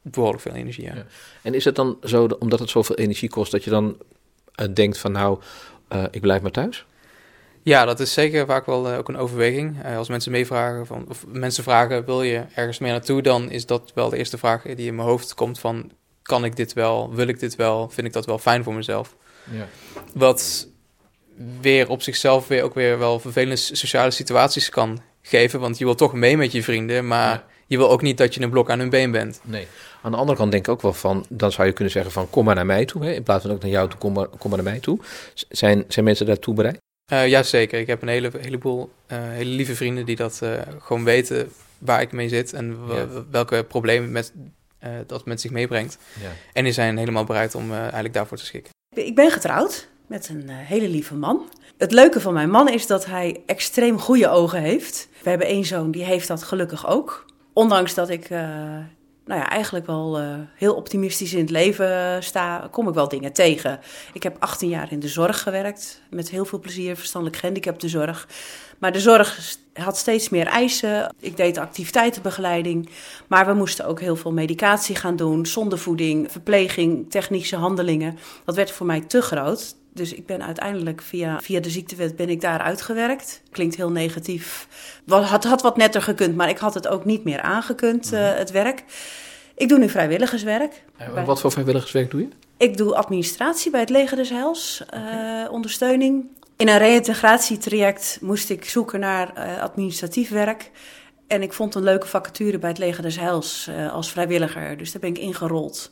behoorlijk 0.03 0.43
veel 0.43 0.55
energie. 0.55 0.85
Ja. 0.85 1.05
En 1.43 1.55
is 1.55 1.65
het 1.65 1.75
dan 1.75 1.99
zo, 2.05 2.29
omdat 2.39 2.59
het 2.59 2.71
zoveel 2.71 2.97
energie 2.97 3.29
kost, 3.29 3.53
dat 3.53 3.65
je 3.65 3.71
dan 3.71 3.97
denkt 4.73 4.99
van 4.99 5.13
nou, 5.13 5.41
uh, 5.93 6.05
ik 6.11 6.21
blijf 6.21 6.43
maar 6.43 6.51
thuis? 6.51 6.87
Ja, 7.63 7.85
dat 7.85 8.01
is 8.01 8.13
zeker 8.13 8.47
vaak 8.47 8.67
wel 8.67 8.89
ook 8.93 9.09
een 9.09 9.17
overweging. 9.17 9.85
als 9.97 10.09
mensen 10.09 10.33
meevragen, 10.33 10.87
van, 10.87 11.05
of 11.09 11.27
mensen 11.27 11.63
vragen, 11.63 12.05
wil 12.05 12.23
je 12.23 12.45
ergens 12.55 12.79
meer 12.79 12.91
naartoe, 12.91 13.23
dan 13.23 13.51
is 13.51 13.67
dat 13.67 13.93
wel 13.95 14.09
de 14.09 14.17
eerste 14.17 14.39
vraag 14.39 14.63
die 14.63 14.87
in 14.87 14.95
mijn 14.95 15.09
hoofd 15.09 15.35
komt 15.35 15.59
van, 15.59 15.91
kan 16.23 16.45
ik 16.45 16.57
dit 16.57 16.73
wel? 16.73 17.15
Wil 17.15 17.27
ik 17.27 17.41
dit 17.41 17.57
wel? 17.57 17.89
Vind 17.89 18.07
ik 18.07 18.13
dat 18.13 18.27
wel 18.27 18.39
fijn 18.39 18.65
voor 18.65 18.75
mezelf? 18.75 19.17
Ja. 19.51 19.69
Wat 20.15 20.69
weer 21.61 21.89
op 21.89 22.03
zichzelf 22.03 22.49
weer 22.49 22.63
ook 22.63 22.75
weer 22.75 22.99
wel 22.99 23.21
vervelende 23.21 23.57
sociale 23.57 24.11
situaties 24.11 24.69
kan 24.69 25.03
geven. 25.23 25.61
Want 25.61 25.79
je 25.79 25.85
wil 25.85 25.95
toch 25.95 26.13
mee 26.13 26.37
met 26.37 26.53
je 26.53 26.63
vrienden, 26.63 27.07
maar 27.07 27.33
ja. 27.33 27.45
Je 27.71 27.77
wil 27.77 27.91
ook 27.91 28.03
niet 28.03 28.19
dat 28.19 28.35
je 28.35 28.41
een 28.41 28.51
blok 28.51 28.71
aan 28.71 28.79
hun 28.79 28.91
been 28.91 29.11
bent. 29.11 29.41
Nee. 29.45 29.67
Aan 30.03 30.11
de 30.11 30.17
andere 30.17 30.39
kant 30.39 30.51
denk 30.51 30.67
ik 30.67 30.73
ook 30.73 30.83
wel 30.83 30.93
van, 30.93 31.25
dan 31.29 31.53
zou 31.53 31.67
je 31.67 31.73
kunnen 31.73 31.93
zeggen 31.93 32.13
van 32.13 32.31
kom 32.31 32.45
maar 32.45 32.55
naar 32.55 32.67
mij 32.67 32.85
toe. 32.85 33.05
Hè? 33.05 33.13
In 33.13 33.23
plaats 33.23 33.43
van 33.43 33.53
ook 33.53 33.63
naar 33.63 33.71
jou 33.71 33.89
toe, 33.89 33.99
kom 33.99 34.13
maar, 34.13 34.27
kom 34.27 34.51
maar 34.51 34.63
naar 34.63 34.73
mij 34.73 34.81
toe. 34.81 34.99
Zijn, 35.49 35.85
zijn 35.89 36.05
mensen 36.05 36.27
daartoe 36.27 36.55
bereid? 36.55 36.79
Uh, 37.13 37.29
ja, 37.29 37.43
zeker. 37.43 37.79
Ik 37.81 37.87
heb 37.87 38.03
een 38.03 38.09
hele, 38.09 38.31
heleboel 38.39 38.91
uh, 39.13 39.19
hele 39.19 39.51
lieve 39.51 39.75
vrienden 39.75 40.07
die 40.07 40.17
dat 40.17 40.41
uh, 40.43 40.53
gewoon 40.79 41.05
weten 41.05 41.53
waar 41.79 42.01
ik 42.01 42.13
mee 42.13 42.29
zit 42.29 42.53
en 42.53 42.79
ja. 42.89 43.07
welke 43.31 43.65
problemen 43.69 44.13
met 44.13 44.33
uh, 44.85 44.91
dat 45.07 45.25
met 45.25 45.41
zich 45.41 45.51
meebrengt. 45.51 45.99
Ja. 46.21 46.31
En 46.53 46.65
die 46.65 46.73
zijn 46.73 46.99
helemaal 46.99 47.25
bereid 47.25 47.55
om 47.55 47.71
uh, 47.71 47.79
eigenlijk 47.79 48.15
daarvoor 48.15 48.37
te 48.37 48.45
schikken. 48.45 48.73
Ik 48.97 49.15
ben 49.15 49.31
getrouwd 49.31 49.89
met 50.07 50.29
een 50.29 50.45
uh, 50.47 50.55
hele 50.57 50.89
lieve 50.89 51.15
man. 51.15 51.49
Het 51.79 51.93
leuke 51.93 52.21
van 52.21 52.33
mijn 52.33 52.51
man 52.51 52.69
is 52.69 52.87
dat 52.87 53.07
hij 53.07 53.43
extreem 53.47 53.99
goede 53.99 54.29
ogen 54.29 54.61
heeft. 54.61 55.09
We 55.23 55.29
hebben 55.29 55.47
één 55.47 55.65
zoon, 55.65 55.91
die 55.91 56.05
heeft 56.05 56.29
dat 56.29 56.43
gelukkig 56.43 56.89
ook. 56.89 57.29
Ondanks 57.61 57.95
dat 57.95 58.09
ik 58.09 58.31
nou 59.31 59.43
ja, 59.43 59.49
eigenlijk 59.49 59.87
wel 59.87 60.21
uh, 60.21 60.35
heel 60.55 60.75
optimistisch 60.75 61.33
in 61.33 61.41
het 61.41 61.51
leven 61.51 62.23
sta, 62.23 62.69
kom 62.71 62.89
ik 62.89 62.95
wel 62.95 63.09
dingen 63.09 63.33
tegen. 63.33 63.81
Ik 64.13 64.23
heb 64.23 64.37
18 64.39 64.69
jaar 64.69 64.93
in 64.93 65.01
de 65.01 65.09
zorg 65.09 65.43
gewerkt, 65.43 66.03
met 66.11 66.31
heel 66.31 66.45
veel 66.45 66.59
plezier, 66.59 66.97
verstandelijk 66.97 67.39
gehandicaptenzorg. 67.39 68.29
Maar 68.79 68.93
de 68.93 69.01
zorg 69.01 69.57
had 69.73 69.97
steeds 69.97 70.29
meer 70.29 70.47
eisen. 70.47 71.15
Ik 71.21 71.37
deed 71.37 71.59
activiteitenbegeleiding, 71.59 72.89
maar 73.27 73.47
we 73.47 73.53
moesten 73.53 73.87
ook 73.87 74.01
heel 74.01 74.17
veel 74.17 74.33
medicatie 74.33 74.97
gaan 74.97 75.17
doen, 75.17 75.47
zondevoeding, 75.47 76.33
verpleging, 76.33 77.11
technische 77.11 77.57
handelingen. 77.57 78.19
Dat 78.45 78.55
werd 78.55 78.71
voor 78.71 78.87
mij 78.87 79.01
te 79.01 79.23
groot. 79.23 79.75
Dus 79.93 80.13
ik 80.13 80.27
ben 80.27 80.43
uiteindelijk 80.43 81.03
via, 81.03 81.41
via 81.41 81.61
de 81.61 81.71
ziektewet 81.71 82.17
ben 82.17 82.29
ik 82.29 82.41
daar 82.41 82.61
uitgewerkt. 82.61 83.43
Klinkt 83.51 83.77
heel 83.77 83.91
negatief. 83.91 84.69
Het 85.07 85.45
had 85.45 85.63
wat 85.63 85.77
netter 85.77 86.03
gekund, 86.03 86.37
maar 86.37 86.49
ik 86.49 86.59
had 86.59 86.75
het 86.75 86.89
ook 86.89 87.05
niet 87.05 87.25
meer 87.25 87.41
aangekund, 87.41 88.13
uh, 88.13 88.35
het 88.35 88.51
werk. 88.51 88.85
Ik 89.55 89.69
doe 89.69 89.79
nu 89.79 89.89
vrijwilligerswerk. 89.89 90.83
En 90.97 91.25
wat 91.25 91.41
voor 91.41 91.53
vrijwilligerswerk 91.53 92.11
doe 92.11 92.21
je? 92.21 92.29
Ik 92.57 92.77
doe 92.77 92.95
administratie 92.95 93.71
bij 93.71 93.81
het 93.81 93.91
Leger 93.91 94.17
des 94.17 94.31
Heils, 94.31 94.83
okay. 94.87 95.45
uh, 95.45 95.53
ondersteuning. 95.53 96.27
In 96.57 96.69
een 96.69 96.79
reïntegratietraject 96.79 98.19
moest 98.21 98.51
ik 98.51 98.65
zoeken 98.65 99.01
naar 99.01 99.33
uh, 99.37 99.63
administratief 99.63 100.31
werk. 100.31 100.71
En 101.27 101.43
ik 101.43 101.53
vond 101.53 101.75
een 101.75 101.83
leuke 101.83 102.07
vacature 102.07 102.59
bij 102.59 102.69
het 102.69 102.79
Leger 102.79 103.03
des 103.03 103.19
Heils 103.19 103.71
als 103.91 104.11
vrijwilliger. 104.11 104.77
Dus 104.77 104.93
daar 104.93 105.01
ben 105.01 105.11
ik 105.11 105.19
ingerold. 105.19 105.91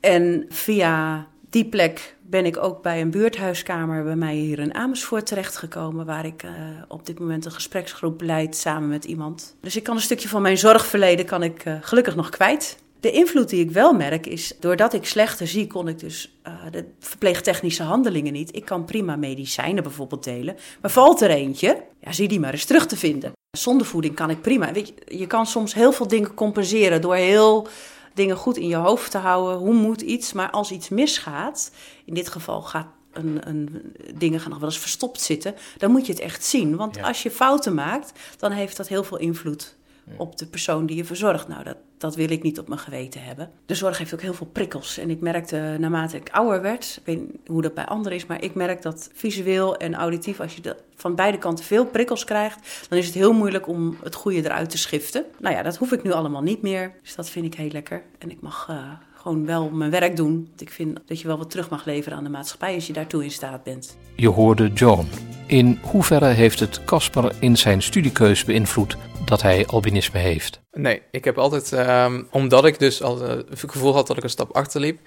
En 0.00 0.46
via 0.48 1.26
die 1.50 1.64
plek 1.64 2.16
ben 2.32 2.46
ik 2.46 2.56
ook 2.56 2.82
bij 2.82 3.00
een 3.00 3.10
buurthuiskamer 3.10 4.04
bij 4.04 4.16
mij 4.16 4.34
hier 4.34 4.58
in 4.58 4.74
Amersfoort 4.74 5.26
terechtgekomen, 5.26 6.06
waar 6.06 6.26
ik 6.26 6.42
uh, 6.42 6.50
op 6.88 7.06
dit 7.06 7.18
moment 7.18 7.44
een 7.44 7.52
gespreksgroep 7.52 8.20
leid 8.20 8.56
samen 8.56 8.88
met 8.88 9.04
iemand. 9.04 9.56
Dus 9.60 9.76
ik 9.76 9.82
kan 9.82 9.96
een 9.96 10.02
stukje 10.02 10.28
van 10.28 10.42
mijn 10.42 10.58
zorgverleden 10.58 11.26
kan 11.26 11.42
ik 11.42 11.64
uh, 11.64 11.74
gelukkig 11.80 12.16
nog 12.16 12.28
kwijt. 12.28 12.78
De 13.00 13.10
invloed 13.10 13.48
die 13.48 13.64
ik 13.64 13.70
wel 13.70 13.92
merk 13.92 14.26
is, 14.26 14.52
doordat 14.60 14.92
ik 14.92 15.06
slechter 15.06 15.46
zie, 15.46 15.66
kon 15.66 15.88
ik 15.88 15.98
dus 15.98 16.38
uh, 16.46 16.52
de 16.70 16.84
verpleegtechnische 16.98 17.82
handelingen 17.82 18.32
niet. 18.32 18.56
Ik 18.56 18.64
kan 18.64 18.84
prima 18.84 19.16
medicijnen 19.16 19.82
bijvoorbeeld 19.82 20.24
delen, 20.24 20.56
maar 20.80 20.90
valt 20.90 21.20
er 21.20 21.30
eentje, 21.30 21.82
ja, 22.00 22.12
zie 22.12 22.28
die 22.28 22.40
maar 22.40 22.52
eens 22.52 22.64
terug 22.64 22.86
te 22.86 22.96
vinden. 22.96 23.32
Zonder 23.58 23.86
voeding 23.86 24.14
kan 24.14 24.30
ik 24.30 24.40
prima. 24.40 24.72
Weet 24.72 24.88
je, 24.88 25.18
je 25.18 25.26
kan 25.26 25.46
soms 25.46 25.74
heel 25.74 25.92
veel 25.92 26.08
dingen 26.08 26.34
compenseren 26.34 27.00
door 27.00 27.14
heel 27.14 27.68
dingen 28.14 28.36
goed 28.36 28.56
in 28.56 28.68
je 28.68 28.76
hoofd 28.76 29.10
te 29.10 29.18
houden. 29.18 29.58
Hoe 29.58 29.74
moet 29.74 30.00
iets? 30.00 30.32
Maar 30.32 30.50
als 30.50 30.70
iets 30.70 30.88
misgaat, 30.88 31.70
in 32.04 32.14
dit 32.14 32.28
geval 32.28 32.62
gaat 32.62 32.86
een, 33.12 33.48
een, 33.48 33.94
dingen 34.14 34.40
gaan 34.40 34.50
nog 34.50 34.58
wel 34.58 34.68
eens 34.68 34.78
verstopt 34.78 35.20
zitten, 35.20 35.54
dan 35.78 35.90
moet 35.90 36.06
je 36.06 36.12
het 36.12 36.20
echt 36.20 36.44
zien. 36.44 36.76
Want 36.76 37.02
als 37.02 37.22
je 37.22 37.30
fouten 37.30 37.74
maakt, 37.74 38.12
dan 38.38 38.52
heeft 38.52 38.76
dat 38.76 38.88
heel 38.88 39.04
veel 39.04 39.18
invloed 39.18 39.76
op 40.16 40.38
de 40.38 40.46
persoon 40.46 40.86
die 40.86 40.96
je 40.96 41.04
verzorgt. 41.04 41.48
Nou, 41.48 41.64
dat, 41.64 41.76
dat 41.98 42.16
wil 42.16 42.30
ik 42.30 42.42
niet 42.42 42.58
op 42.58 42.68
mijn 42.68 42.80
geweten 42.80 43.22
hebben. 43.22 43.50
De 43.66 43.74
zorg 43.74 43.98
heeft 43.98 44.14
ook 44.14 44.20
heel 44.20 44.34
veel 44.34 44.46
prikkels. 44.46 44.98
En 44.98 45.10
ik 45.10 45.20
merkte 45.20 45.76
naarmate 45.78 46.16
ik 46.16 46.30
ouder 46.30 46.62
werd, 46.62 46.96
ik 47.00 47.06
weet 47.06 47.20
niet 47.20 47.48
hoe 47.48 47.62
dat 47.62 47.74
bij 47.74 47.86
anderen 47.86 48.18
is, 48.18 48.26
maar 48.26 48.42
ik 48.42 48.54
merk 48.54 48.82
dat 48.82 49.10
visueel 49.12 49.76
en 49.76 49.94
auditief, 49.94 50.40
als 50.40 50.54
je 50.54 50.76
van 50.96 51.14
beide 51.14 51.38
kanten 51.38 51.64
veel 51.64 51.86
prikkels 51.86 52.24
krijgt, 52.24 52.86
dan 52.88 52.98
is 52.98 53.06
het 53.06 53.14
heel 53.14 53.32
moeilijk 53.32 53.68
om 53.68 53.96
het 54.02 54.14
goede 54.14 54.44
eruit 54.44 54.70
te 54.70 54.78
schiften. 54.78 55.24
Nou 55.38 55.54
ja, 55.54 55.62
dat 55.62 55.76
hoef 55.76 55.92
ik 55.92 56.02
nu 56.02 56.12
allemaal 56.12 56.42
niet 56.42 56.62
meer. 56.62 56.92
Dus 57.02 57.14
dat 57.14 57.30
vind 57.30 57.44
ik 57.44 57.54
heel 57.54 57.70
lekker. 57.70 58.02
En 58.18 58.30
ik 58.30 58.40
mag. 58.40 58.68
Uh, 58.70 58.92
gewoon 59.22 59.46
wel 59.46 59.70
mijn 59.70 59.90
werk 59.90 60.16
doen. 60.16 60.46
Want 60.48 60.60
ik 60.60 60.70
vind 60.70 60.98
dat 61.06 61.20
je 61.20 61.26
wel 61.26 61.38
wat 61.38 61.50
terug 61.50 61.70
mag 61.70 61.84
leveren 61.84 62.18
aan 62.18 62.24
de 62.24 62.30
maatschappij 62.30 62.74
als 62.74 62.86
je 62.86 62.92
daartoe 62.92 63.24
in 63.24 63.30
staat 63.30 63.62
bent. 63.62 63.96
Je 64.16 64.28
hoorde 64.28 64.72
John. 64.72 65.06
In 65.46 65.78
hoeverre 65.82 66.26
heeft 66.26 66.60
het 66.60 66.84
Casper 66.84 67.32
in 67.38 67.56
zijn 67.56 67.82
studiekeus 67.82 68.44
beïnvloed 68.44 68.96
dat 69.32 69.42
hij 69.42 69.66
albinisme 69.66 70.18
heeft? 70.18 70.60
Nee, 70.72 71.02
ik 71.10 71.24
heb 71.24 71.38
altijd, 71.38 71.72
um, 71.72 72.26
omdat 72.30 72.64
ik 72.64 72.78
dus 72.78 73.02
al 73.02 73.20
het 73.20 73.64
gevoel 73.66 73.94
had 73.94 74.06
dat 74.06 74.16
ik 74.16 74.22
een 74.22 74.30
stap 74.30 74.56
achterliep, 74.56 74.98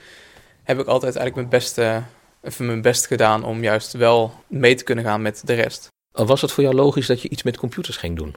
heb 0.63 0.79
ik 0.79 0.88
altijd 0.88 1.15
eigenlijk 1.15 1.36
mijn 1.36 1.62
beste, 1.62 2.03
even 2.41 2.65
mijn 2.65 2.82
best 2.82 3.08
gedaan 3.08 3.44
om 3.44 3.63
juist 3.63 3.94
wel 3.94 4.34
mee 4.48 4.75
te 4.75 4.84
kunnen 4.84 5.03
gaan 5.03 5.22
met 5.22 5.41
de 5.46 5.53
rest. 5.53 5.88
Was 6.12 6.41
het 6.41 6.51
voor 6.51 6.63
jou 6.63 6.75
logisch 6.75 7.08
dat 7.08 7.22
je 7.22 7.29
iets 7.29 7.44
met 7.44 7.58
computers 7.58 7.98
ging 7.98 8.17
doen? 8.17 8.36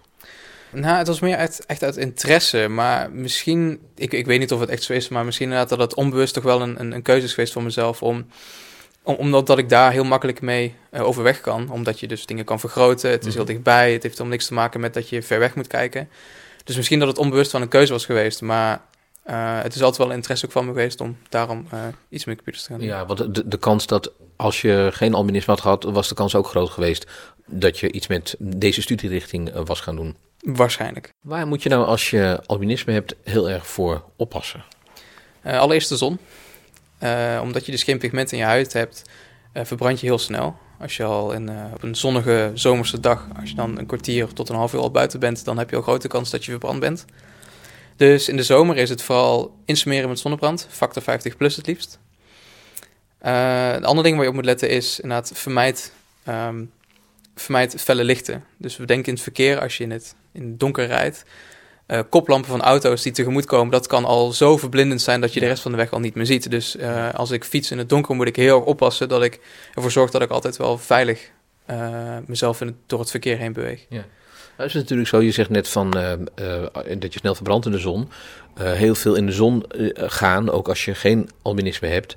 Nou, 0.71 0.97
het 0.97 1.07
was 1.07 1.21
meer 1.21 1.37
uit, 1.37 1.64
echt 1.66 1.83
uit 1.83 1.97
interesse. 1.97 2.68
Maar 2.68 3.11
misschien, 3.11 3.80
ik, 3.95 4.12
ik 4.12 4.26
weet 4.26 4.38
niet 4.38 4.52
of 4.52 4.61
het 4.61 4.68
echt 4.68 4.83
zo 4.83 4.92
is, 4.92 5.09
maar 5.09 5.25
misschien 5.25 5.47
inderdaad 5.47 5.68
dat 5.68 5.78
het 5.78 5.95
onbewust 5.95 6.35
toch 6.35 6.45
wel 6.45 6.62
een, 6.62 6.80
een, 6.80 6.92
een 6.92 7.02
keuze 7.02 7.26
is 7.26 7.35
geweest 7.35 7.52
voor 7.52 7.62
mezelf 7.62 8.02
om 8.02 8.26
omdat 9.16 9.46
dat 9.46 9.58
ik 9.58 9.68
daar 9.68 9.92
heel 9.92 10.04
makkelijk 10.04 10.40
mee 10.40 10.74
uh, 10.92 11.06
overweg 11.06 11.40
kan. 11.40 11.70
Omdat 11.70 12.00
je 12.00 12.06
dus 12.06 12.26
dingen 12.26 12.44
kan 12.44 12.60
vergroten. 12.60 13.10
Het 13.10 13.26
is 13.26 13.34
heel 13.34 13.42
mhm. 13.42 13.52
dichtbij. 13.52 13.92
Het 13.92 14.02
heeft 14.02 14.14
helemaal 14.14 14.32
niks 14.32 14.46
te 14.46 14.54
maken 14.54 14.80
met 14.80 14.94
dat 14.94 15.08
je 15.08 15.22
ver 15.22 15.38
weg 15.38 15.54
moet 15.54 15.66
kijken. 15.66 16.08
Dus 16.64 16.76
misschien 16.76 16.98
dat 16.98 17.08
het 17.08 17.18
onbewust 17.18 17.50
van 17.50 17.62
een 17.62 17.68
keuze 17.68 17.92
was 17.92 18.04
geweest. 18.04 18.40
Maar 18.40 18.80
uh, 19.26 19.62
het 19.62 19.74
is 19.74 19.80
altijd 19.80 19.98
wel 19.98 20.08
een 20.08 20.14
interesse 20.14 20.46
ook 20.46 20.52
van 20.52 20.64
me 20.64 20.70
geweest 20.70 21.00
om 21.00 21.16
daarom 21.28 21.66
uh, 21.74 21.80
iets 22.08 22.24
met 22.24 22.36
computers 22.36 22.64
te 22.64 22.70
gaan 22.70 22.78
doen. 22.78 22.88
Ja, 22.88 23.06
want 23.06 23.34
de, 23.34 23.48
de 23.48 23.58
kans 23.58 23.86
dat 23.86 24.12
als 24.36 24.60
je 24.60 24.88
geen 24.92 25.14
albinisme 25.14 25.52
had 25.52 25.62
gehad, 25.62 25.82
was 25.84 26.08
de 26.08 26.14
kans 26.14 26.34
ook 26.34 26.46
groot 26.46 26.70
geweest 26.70 27.06
dat 27.46 27.78
je 27.78 27.92
iets 27.92 28.06
met 28.06 28.35
deze 28.38 28.83
studierichting 28.83 29.52
was 29.64 29.80
gaan 29.80 29.96
doen. 29.96 30.16
Waarschijnlijk. 30.40 31.12
Waar 31.20 31.46
moet 31.46 31.62
je 31.62 31.68
nou 31.68 31.85
als 31.85 32.11
je 32.11 32.40
albinisme 32.46 32.92
hebt 32.92 33.14
heel 33.24 33.50
erg 33.50 33.66
voor 33.66 34.04
oppassen? 34.16 34.64
allereerst 35.42 35.88
de 35.88 35.96
zon. 35.96 36.18
Uh, 37.02 37.40
omdat 37.42 37.66
je 37.66 37.72
dus 37.72 37.82
geen 37.82 37.98
pigment 37.98 38.32
in 38.32 38.38
je 38.38 38.44
huid 38.44 38.72
hebt, 38.72 39.02
uh, 39.54 39.64
verbrand 39.64 40.00
je 40.00 40.06
heel 40.06 40.18
snel. 40.18 40.56
Als 40.80 40.96
je 40.96 41.04
al 41.04 41.32
in, 41.32 41.50
uh, 41.50 41.64
op 41.74 41.82
een 41.82 41.94
zonnige 41.94 42.50
zomerse 42.54 43.00
dag, 43.00 43.26
als 43.40 43.50
je 43.50 43.56
dan 43.56 43.78
een 43.78 43.87
kwartier 43.87 44.32
tot 44.32 44.48
een 44.48 44.56
half 44.56 44.72
uur 44.72 44.80
al 44.80 44.90
buiten 44.90 45.20
bent, 45.20 45.44
dan 45.44 45.58
heb 45.58 45.70
je 45.70 45.76
al 45.76 45.82
grote 45.82 46.08
kans 46.08 46.30
dat 46.30 46.44
je 46.44 46.50
verbrand 46.50 46.80
bent. 46.80 47.04
Dus 47.96 48.28
in 48.28 48.37
de 48.37 48.42
zomer 48.42 48.76
is 48.76 48.88
het 48.88 49.02
vooral 49.02 49.56
insmeren 49.64 50.08
met 50.08 50.18
zonnebrand, 50.18 50.66
factor 50.70 51.02
50 51.02 51.37
plus 51.37 51.56
het 51.56 51.66
liefst. 51.66 51.98
een 53.18 53.84
ander 53.84 54.04
ding 54.04 54.14
waar 54.14 54.24
je 54.24 54.30
op 54.30 54.37
moet 54.37 54.44
letten 54.44 54.70
is 54.70 55.00
inderdaad 55.00 55.32
vermijd, 55.34 55.92
um, 56.28 56.72
vermijd 57.34 57.74
felle 57.80 58.04
lichten. 58.04 58.44
Dus 58.56 58.76
we 58.76 58.84
denken 58.84 59.06
in 59.06 59.14
het 59.14 59.22
verkeer, 59.22 59.61
als 59.61 59.76
je 59.76 59.84
in 59.84 59.90
het, 59.90 60.14
in 60.32 60.42
het 60.42 60.61
donker 60.61 60.87
rijdt, 60.87 61.24
uh, 61.88 62.01
koplampen 62.09 62.51
van 62.51 62.62
auto's 62.62 63.03
die 63.03 63.12
tegemoet 63.12 63.44
komen, 63.44 63.72
dat 63.72 63.87
kan 63.87 64.05
al 64.05 64.33
zo 64.33 64.57
verblindend 64.57 65.03
zijn 65.03 65.20
dat 65.20 65.33
je 65.33 65.40
de 65.40 65.46
rest 65.46 65.62
van 65.62 65.70
de 65.70 65.77
weg 65.77 65.92
al 65.92 66.01
niet 66.01 66.14
meer 66.14 66.27
ziet. 66.27 66.51
Dus 66.51 66.77
uh, 66.77 67.14
als 67.14 67.31
ik 67.31 67.44
fiets 67.44 67.70
in 67.70 67.79
het 67.79 67.88
donker, 67.88 68.14
moet 68.14 68.27
ik 68.27 68.37
heel 68.37 68.57
erg 68.57 68.64
oppassen 68.64 69.09
dat 69.09 69.22
ik 69.22 69.40
ervoor 69.74 69.90
zorg 69.90 70.11
dat 70.11 70.22
ik 70.22 70.31
altijd 70.31 70.57
wel 70.57 70.79
veilig 70.79 71.31
uh, 71.70 72.16
mezelf 72.27 72.61
in 72.61 72.66
het, 72.66 72.77
door 72.87 73.01
het 73.01 73.11
verkeer 73.11 73.38
heen 73.38 73.53
beweeg. 73.53 73.87
Ja. 73.88 74.05
Nou 74.57 74.68
is 74.70 74.74
natuurlijk 74.74 75.09
zo, 75.09 75.20
je 75.20 75.31
zegt 75.31 75.51
net 75.51 75.68
van, 75.68 75.90
dat 76.98 77.12
je 77.12 77.18
snel 77.18 77.35
verbrandt 77.35 77.66
in 77.66 77.72
de 77.72 77.79
zon. 77.79 78.09
heel 78.61 78.94
veel 78.94 79.14
in 79.14 79.27
de 79.27 79.33
zon 79.33 79.64
gaan, 79.94 80.51
ook 80.51 80.68
als 80.68 80.85
je 80.85 80.94
geen 80.94 81.31
albinisme 81.42 81.88
hebt, 81.88 82.16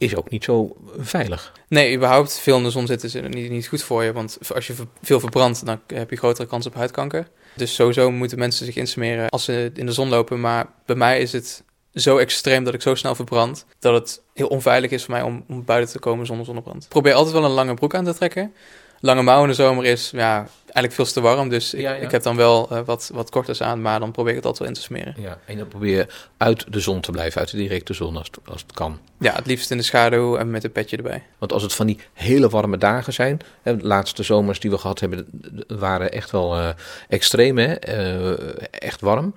is 0.00 0.16
ook 0.16 0.30
niet 0.30 0.44
zo 0.44 0.76
veilig. 0.98 1.52
Nee, 1.68 1.96
überhaupt 1.96 2.38
veel 2.38 2.56
in 2.56 2.62
de 2.62 2.70
zon 2.70 2.86
zitten 2.86 3.08
is 3.08 3.34
niet, 3.34 3.50
niet 3.50 3.68
goed 3.68 3.82
voor 3.82 4.04
je. 4.04 4.12
Want 4.12 4.38
als 4.54 4.66
je 4.66 4.74
veel 5.02 5.20
verbrandt, 5.20 5.66
dan 5.66 5.80
heb 5.86 6.10
je 6.10 6.16
grotere 6.16 6.48
kans 6.48 6.66
op 6.66 6.74
huidkanker. 6.74 7.28
Dus 7.54 7.74
sowieso 7.74 8.10
moeten 8.10 8.38
mensen 8.38 8.66
zich 8.66 8.76
insmeren 8.76 9.28
als 9.28 9.44
ze 9.44 9.70
in 9.74 9.86
de 9.86 9.92
zon 9.92 10.08
lopen. 10.08 10.40
Maar 10.40 10.66
bij 10.86 10.96
mij 10.96 11.20
is 11.20 11.32
het 11.32 11.62
zo 11.94 12.16
extreem 12.16 12.64
dat 12.64 12.74
ik 12.74 12.82
zo 12.82 12.94
snel 12.94 13.14
verbrand... 13.14 13.66
dat 13.78 13.94
het 13.94 14.22
heel 14.34 14.46
onveilig 14.46 14.90
is 14.90 15.04
voor 15.04 15.14
mij 15.14 15.22
om, 15.22 15.44
om 15.48 15.64
buiten 15.64 15.92
te 15.92 15.98
komen 15.98 16.26
zonder 16.26 16.46
zonnebrand. 16.46 16.88
Probeer 16.88 17.14
altijd 17.14 17.34
wel 17.34 17.44
een 17.44 17.50
lange 17.50 17.74
broek 17.74 17.94
aan 17.94 18.04
te 18.04 18.14
trekken 18.14 18.52
lange 19.00 19.22
mouw 19.22 19.42
in 19.42 19.48
de 19.48 19.54
zomer 19.54 19.84
is 19.84 20.10
ja, 20.10 20.46
eigenlijk 20.64 20.92
veel 20.92 21.04
te 21.04 21.20
warm. 21.20 21.48
Dus 21.48 21.74
ik, 21.74 22.00
ik 22.00 22.10
heb 22.10 22.22
dan 22.22 22.36
wel 22.36 22.68
uh, 22.72 22.80
wat, 22.84 23.10
wat 23.12 23.30
korters 23.30 23.62
aan, 23.62 23.82
maar 23.82 24.00
dan 24.00 24.10
probeer 24.10 24.30
ik 24.30 24.36
het 24.36 24.46
altijd 24.46 24.68
wel 24.68 24.68
in 24.68 24.82
te 24.82 24.86
smeren. 24.86 25.14
Ja, 25.18 25.38
en 25.44 25.58
dan 25.58 25.68
probeer 25.68 25.96
je 25.96 26.06
uit 26.36 26.72
de 26.72 26.80
zon 26.80 27.00
te 27.00 27.10
blijven, 27.10 27.40
uit 27.40 27.50
de 27.50 27.56
directe 27.56 27.94
zon 27.94 28.16
als 28.16 28.26
het, 28.26 28.38
als 28.48 28.62
het 28.62 28.72
kan. 28.72 28.98
Ja, 29.18 29.34
het 29.34 29.46
liefst 29.46 29.70
in 29.70 29.76
de 29.76 29.82
schaduw 29.82 30.36
en 30.36 30.50
met 30.50 30.64
een 30.64 30.72
petje 30.72 30.96
erbij. 30.96 31.22
Want 31.38 31.52
als 31.52 31.62
het 31.62 31.74
van 31.74 31.86
die 31.86 31.98
hele 32.12 32.48
warme 32.48 32.78
dagen 32.78 33.12
zijn, 33.12 33.40
hè, 33.62 33.76
de 33.76 33.86
laatste 33.86 34.22
zomers 34.22 34.60
die 34.60 34.70
we 34.70 34.78
gehad 34.78 35.00
hebben, 35.00 35.26
waren 35.66 36.12
echt 36.12 36.30
wel 36.30 36.58
uh, 36.58 36.68
extreem, 37.08 37.58
hè? 37.58 37.88
Uh, 37.88 38.38
echt 38.70 39.00
warm. 39.00 39.34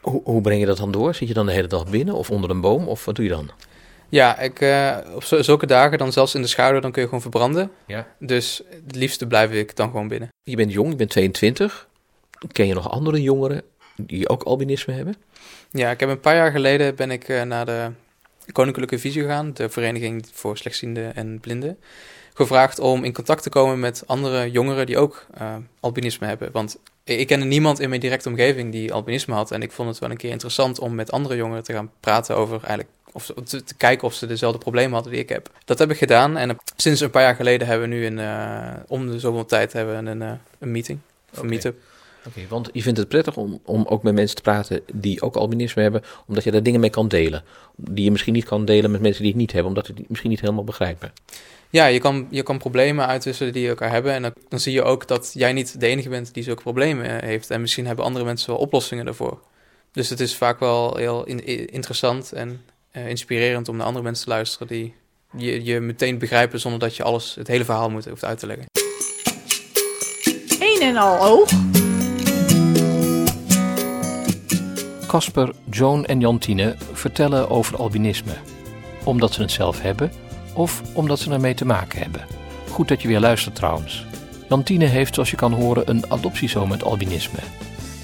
Hoe, 0.00 0.20
hoe 0.24 0.40
breng 0.40 0.60
je 0.60 0.66
dat 0.66 0.76
dan 0.76 0.92
door? 0.92 1.14
Zit 1.14 1.28
je 1.28 1.34
dan 1.34 1.46
de 1.46 1.52
hele 1.52 1.66
dag 1.68 1.86
binnen 1.86 2.14
of 2.14 2.30
onder 2.30 2.50
een 2.50 2.60
boom 2.60 2.88
of 2.88 3.04
wat 3.04 3.14
doe 3.14 3.24
je 3.24 3.30
dan? 3.30 3.50
Ja, 4.12 4.38
ik, 4.38 4.60
uh, 4.60 4.96
op 5.14 5.24
zulke 5.24 5.66
dagen 5.66 5.98
dan 5.98 6.12
zelfs 6.12 6.34
in 6.34 6.42
de 6.42 6.48
schaduw, 6.48 6.80
dan 6.80 6.92
kun 6.92 7.00
je 7.00 7.06
gewoon 7.06 7.22
verbranden. 7.22 7.70
Ja. 7.86 8.06
Dus 8.18 8.62
het 8.86 8.94
liefste 8.94 9.26
blijf 9.26 9.50
ik 9.50 9.76
dan 9.76 9.90
gewoon 9.90 10.08
binnen. 10.08 10.28
Je 10.42 10.56
bent 10.56 10.72
jong, 10.72 10.90
je 10.90 10.96
bent 10.96 11.10
22. 11.10 11.88
Ken 12.52 12.66
je 12.66 12.74
nog 12.74 12.90
andere 12.90 13.22
jongeren 13.22 13.62
die 13.96 14.28
ook 14.28 14.42
albinisme 14.42 14.94
hebben? 14.94 15.14
Ja, 15.70 15.90
ik 15.90 16.00
heb 16.00 16.08
een 16.08 16.20
paar 16.20 16.34
jaar 16.34 16.50
geleden 16.50 16.94
ben 16.94 17.10
ik 17.10 17.28
uh, 17.28 17.42
naar 17.42 17.66
de 17.66 17.90
Koninklijke 18.52 18.98
Visie 18.98 19.22
gegaan, 19.22 19.52
de 19.54 19.68
Vereniging 19.68 20.26
voor 20.32 20.56
Slechtzienden 20.56 21.14
en 21.14 21.40
Blinden. 21.40 21.78
Gevraagd 22.34 22.78
om 22.78 23.04
in 23.04 23.12
contact 23.12 23.42
te 23.42 23.50
komen 23.50 23.80
met 23.80 24.02
andere 24.06 24.50
jongeren 24.50 24.86
die 24.86 24.98
ook 24.98 25.26
uh, 25.40 25.56
albinisme 25.80 26.26
hebben. 26.26 26.52
Want 26.52 26.78
ik 27.04 27.26
kende 27.26 27.44
niemand 27.44 27.80
in 27.80 27.88
mijn 27.88 28.00
directe 28.00 28.28
omgeving 28.28 28.72
die 28.72 28.92
albinisme 28.92 29.34
had. 29.34 29.50
En 29.50 29.62
ik 29.62 29.72
vond 29.72 29.88
het 29.88 29.98
wel 29.98 30.10
een 30.10 30.16
keer 30.16 30.30
interessant 30.30 30.78
om 30.78 30.94
met 30.94 31.12
andere 31.12 31.36
jongeren 31.36 31.62
te 31.62 31.72
gaan 31.72 31.90
praten 32.00 32.36
over 32.36 32.58
eigenlijk 32.60 32.88
of 33.12 33.32
te, 33.44 33.64
te, 33.64 33.74
kijken 33.74 34.06
of 34.06 34.14
ze 34.14 34.26
dezelfde 34.26 34.58
problemen 34.58 34.92
hadden 34.92 35.12
die 35.12 35.20
ik 35.20 35.28
heb. 35.28 35.50
Dat 35.64 35.78
heb 35.78 35.90
ik 35.90 35.98
gedaan 35.98 36.36
en 36.36 36.56
sinds 36.76 37.00
een 37.00 37.10
paar 37.10 37.22
jaar 37.22 37.34
geleden 37.34 37.66
hebben 37.66 37.88
we 37.88 37.94
nu 37.94 38.06
een, 38.06 38.18
uh, 38.18 38.82
om 38.88 39.10
de 39.10 39.18
zoveel 39.18 39.44
tijd 39.44 39.72
hebben 39.72 40.04
we 40.04 40.10
een, 40.10 40.20
uh, 40.20 40.32
een 40.58 40.70
meeting, 40.70 40.98
of 41.32 41.38
een 41.38 41.48
meetup. 41.48 41.80
Oké, 42.26 42.40
want 42.48 42.68
je 42.72 42.82
vindt 42.82 42.98
het 42.98 43.08
prettig 43.08 43.36
om, 43.36 43.60
om 43.64 43.86
ook 43.88 44.02
met 44.02 44.14
mensen 44.14 44.36
te 44.36 44.42
praten 44.42 44.80
die 44.92 45.22
ook 45.22 45.36
albinisme 45.36 45.82
hebben, 45.82 46.02
omdat 46.26 46.44
je 46.44 46.50
daar 46.50 46.62
dingen 46.62 46.80
mee 46.80 46.90
kan 46.90 47.08
delen. 47.08 47.44
Die 47.76 48.04
je 48.04 48.10
misschien 48.10 48.32
niet 48.32 48.44
kan 48.44 48.64
delen 48.64 48.90
met 48.90 49.00
mensen 49.00 49.22
die 49.22 49.30
het 49.30 49.40
niet 49.40 49.52
hebben, 49.52 49.68
omdat 49.68 49.86
ze 49.86 49.92
het 49.96 50.08
misschien 50.08 50.30
niet 50.30 50.40
helemaal 50.40 50.64
begrijpen. 50.64 51.12
Ja, 51.72 51.86
je 51.86 51.98
kan, 51.98 52.26
je 52.30 52.42
kan 52.42 52.58
problemen 52.58 53.06
uitwisselen 53.06 53.52
die 53.52 53.62
je 53.62 53.68
elkaar 53.68 53.90
hebben. 53.90 54.12
En 54.12 54.22
dan, 54.22 54.32
dan 54.48 54.60
zie 54.60 54.72
je 54.72 54.82
ook 54.82 55.08
dat 55.08 55.30
jij 55.34 55.52
niet 55.52 55.80
de 55.80 55.86
enige 55.86 56.08
bent 56.08 56.34
die 56.34 56.42
zulke 56.42 56.62
problemen 56.62 57.20
eh, 57.20 57.28
heeft. 57.28 57.50
En 57.50 57.60
misschien 57.60 57.86
hebben 57.86 58.04
andere 58.04 58.24
mensen 58.24 58.50
wel 58.50 58.58
oplossingen 58.58 59.04
daarvoor. 59.04 59.40
Dus 59.92 60.08
het 60.08 60.20
is 60.20 60.36
vaak 60.36 60.60
wel 60.60 60.96
heel 60.96 61.24
interessant 61.66 62.32
en 62.32 62.60
uh, 62.92 63.08
inspirerend 63.08 63.68
om 63.68 63.76
naar 63.76 63.86
andere 63.86 64.04
mensen 64.04 64.24
te 64.24 64.30
luisteren 64.30 64.66
die 64.66 64.94
je, 65.36 65.64
je 65.64 65.80
meteen 65.80 66.18
begrijpen 66.18 66.60
zonder 66.60 66.80
dat 66.80 66.96
je 66.96 67.02
alles, 67.02 67.34
het 67.34 67.46
hele 67.46 67.64
verhaal 67.64 67.90
moet, 67.90 68.04
hoeft 68.04 68.24
uit 68.24 68.38
te 68.38 68.46
leggen. 68.46 68.66
Een 70.58 70.80
en 70.80 70.96
al 70.96 71.20
oog. 71.20 71.50
Casper, 75.06 75.54
Joan 75.70 76.06
en 76.06 76.20
Jantine 76.20 76.76
vertellen 76.92 77.50
over 77.50 77.76
albinisme. 77.76 78.34
Omdat 79.04 79.32
ze 79.32 79.40
het 79.40 79.50
zelf 79.50 79.80
hebben 79.80 80.12
of 80.54 80.82
omdat 80.94 81.18
ze 81.18 81.30
ermee 81.30 81.54
te 81.54 81.64
maken 81.64 81.98
hebben. 81.98 82.26
Goed 82.68 82.88
dat 82.88 83.02
je 83.02 83.08
weer 83.08 83.20
luistert 83.20 83.54
trouwens. 83.54 84.06
Jantine 84.48 84.84
heeft, 84.84 85.14
zoals 85.14 85.30
je 85.30 85.36
kan 85.36 85.52
horen, 85.52 85.90
een 85.90 86.04
adoptiezoon 86.08 86.68
met 86.68 86.84
albinisme. 86.84 87.38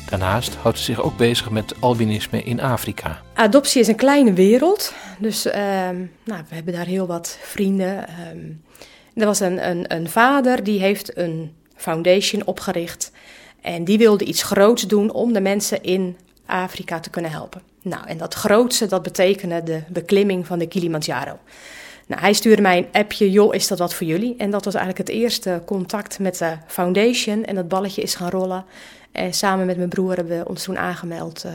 Daarnaast 0.08 0.54
houdt 0.54 0.78
ze 0.78 0.84
zich 0.84 1.02
ook 1.02 1.16
bezig 1.16 1.50
met 1.50 1.74
albinisme 1.80 2.42
in 2.42 2.60
Afrika. 2.60 3.20
Adoptie 3.34 3.80
is 3.80 3.88
een 3.88 3.96
kleine 3.96 4.32
wereld, 4.32 4.94
dus 5.18 5.46
ehm, 5.46 5.96
nou, 6.24 6.42
we 6.48 6.54
hebben 6.54 6.72
daar 6.72 6.86
heel 6.86 7.06
wat 7.06 7.38
vrienden. 7.40 8.06
Um, 8.32 8.62
er 9.14 9.26
was 9.26 9.40
een, 9.40 9.68
een, 9.68 9.94
een 9.94 10.08
vader 10.08 10.64
die 10.64 10.80
heeft 10.80 11.16
een 11.16 11.52
foundation 11.76 12.46
opgericht 12.46 13.12
en 13.60 13.84
die 13.84 13.98
wilde 13.98 14.24
iets 14.24 14.42
groots 14.42 14.86
doen 14.86 15.12
om 15.12 15.32
de 15.32 15.40
mensen 15.40 15.82
in 15.82 16.16
Afrika 16.46 17.00
te 17.00 17.10
kunnen 17.10 17.30
helpen. 17.30 17.62
Nou, 17.82 18.06
en 18.06 18.16
dat 18.16 18.34
grootste, 18.34 18.86
dat 18.86 19.02
betekende 19.02 19.62
de 19.62 19.82
beklimming 19.88 20.46
van 20.46 20.58
de 20.58 20.66
Kilimanjaro. 20.66 21.38
Nou, 22.08 22.20
hij 22.20 22.32
stuurde 22.32 22.62
mij 22.62 22.78
een 22.78 22.88
appje, 22.92 23.30
joh, 23.30 23.54
is 23.54 23.68
dat 23.68 23.78
wat 23.78 23.94
voor 23.94 24.06
jullie? 24.06 24.34
En 24.36 24.50
dat 24.50 24.64
was 24.64 24.74
eigenlijk 24.74 25.08
het 25.08 25.16
eerste 25.16 25.62
contact 25.64 26.18
met 26.18 26.38
de 26.38 26.56
foundation. 26.66 27.44
En 27.44 27.54
dat 27.54 27.68
balletje 27.68 28.02
is 28.02 28.14
gaan 28.14 28.30
rollen. 28.30 28.64
En 29.12 29.32
samen 29.34 29.66
met 29.66 29.76
mijn 29.76 29.88
broer 29.88 30.14
hebben 30.16 30.38
we 30.38 30.48
ons 30.48 30.62
toen 30.62 30.78
aangemeld 30.78 31.44
uh, 31.44 31.52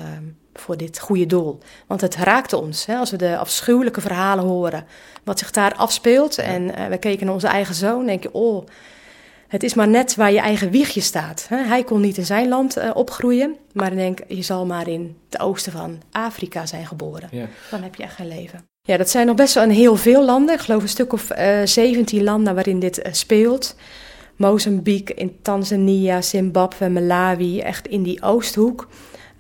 voor 0.54 0.78
dit 0.78 1.00
goede 1.00 1.26
doel. 1.26 1.60
Want 1.88 2.02
het 2.02 2.16
raakte 2.16 2.58
ons. 2.58 2.86
Hè, 2.86 2.96
als 2.96 3.12
we 3.12 3.18
de 3.18 3.38
afschuwelijke 3.38 4.02
verhalen 4.02 4.46
horen, 4.46 4.86
wat 5.24 5.40
zich 5.40 5.52
daar 5.52 5.76
afspeelt. 5.76 6.38
En 6.38 6.62
uh, 6.64 6.86
we 6.86 6.98
keken 6.98 7.26
naar 7.26 7.36
onze 7.36 7.48
eigen 7.48 7.76
zoon, 7.76 8.06
denk 8.06 8.24
je, 8.24 8.34
oh, 8.34 8.66
het 9.48 9.64
is 9.64 9.74
maar 9.74 9.88
net 9.88 10.16
waar 10.16 10.32
je 10.32 10.40
eigen 10.40 10.70
wiegje 10.70 11.02
staat. 11.02 11.46
Hè. 11.50 11.58
Hij 11.58 11.84
kon 11.84 12.02
niet 12.02 12.18
in 12.18 12.26
zijn 12.26 12.48
land 12.48 12.78
uh, 12.78 12.92
opgroeien. 12.94 13.56
Maar 13.72 13.92
ik 13.92 13.98
denk, 13.98 14.20
je 14.28 14.42
zal 14.42 14.66
maar 14.66 14.88
in 14.88 15.18
het 15.30 15.40
oosten 15.40 15.72
van 15.72 16.02
Afrika 16.12 16.66
zijn 16.66 16.86
geboren. 16.86 17.28
Ja. 17.32 17.48
Dan 17.72 17.84
heb 17.84 17.96
je 17.96 18.04
echt 18.04 18.16
geen 18.16 18.28
leven. 18.28 18.72
Ja, 18.86 18.98
dat 18.98 19.10
zijn 19.10 19.26
nog 19.26 19.36
best 19.36 19.54
wel 19.54 19.64
een 19.64 19.72
heel 19.72 19.96
veel 19.96 20.26
landen. 20.26 20.56
Ik 20.56 20.62
geloof 20.62 20.82
een 20.82 20.88
stuk 20.88 21.14
of 21.14 21.38
uh, 21.38 21.62
17 21.64 22.24
landen 22.24 22.56
waarin 22.56 22.80
dit 22.80 23.00
uh, 23.00 23.14
speelt. 23.14 23.76
Mozambique, 24.36 25.16
in 25.16 25.38
Tanzania, 25.42 26.22
Zimbabwe, 26.22 26.90
Malawi, 26.90 27.60
echt 27.60 27.88
in 27.88 28.04
die 28.04 28.22
oosthoek. 28.22 28.88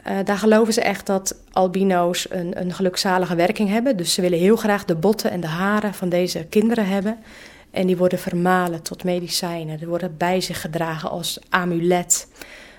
Uh, 0.08 0.18
daar 0.24 0.38
geloven 0.38 0.74
ze 0.74 0.82
echt 0.82 1.06
dat 1.06 1.36
albino's 1.52 2.28
een, 2.30 2.62
een 2.62 2.74
gelukzalige 2.74 3.36
werking 3.36 3.70
hebben. 3.70 3.98
Dus 3.98 4.14
ze 4.14 4.22
willen 4.22 4.40
heel 4.40 4.56
graag 4.56 4.86
de 4.86 4.96
botten 4.96 5.32
en 5.32 5.42
de 5.42 5.48
haren 5.48 5.94
van 5.94 6.10
deze 6.10 6.46
kinderen 6.50 6.88
hebben. 6.88 7.18
En 7.72 7.88
die 7.88 7.98
worden 7.98 8.20
vermalen 8.20 8.82
tot 8.82 9.04
medicijnen. 9.04 9.78
Die 9.78 9.88
worden 9.88 10.18
bij 10.18 10.42
zich 10.42 10.62
gedragen 10.62 11.10
als 11.10 11.40
amulet. 11.50 12.28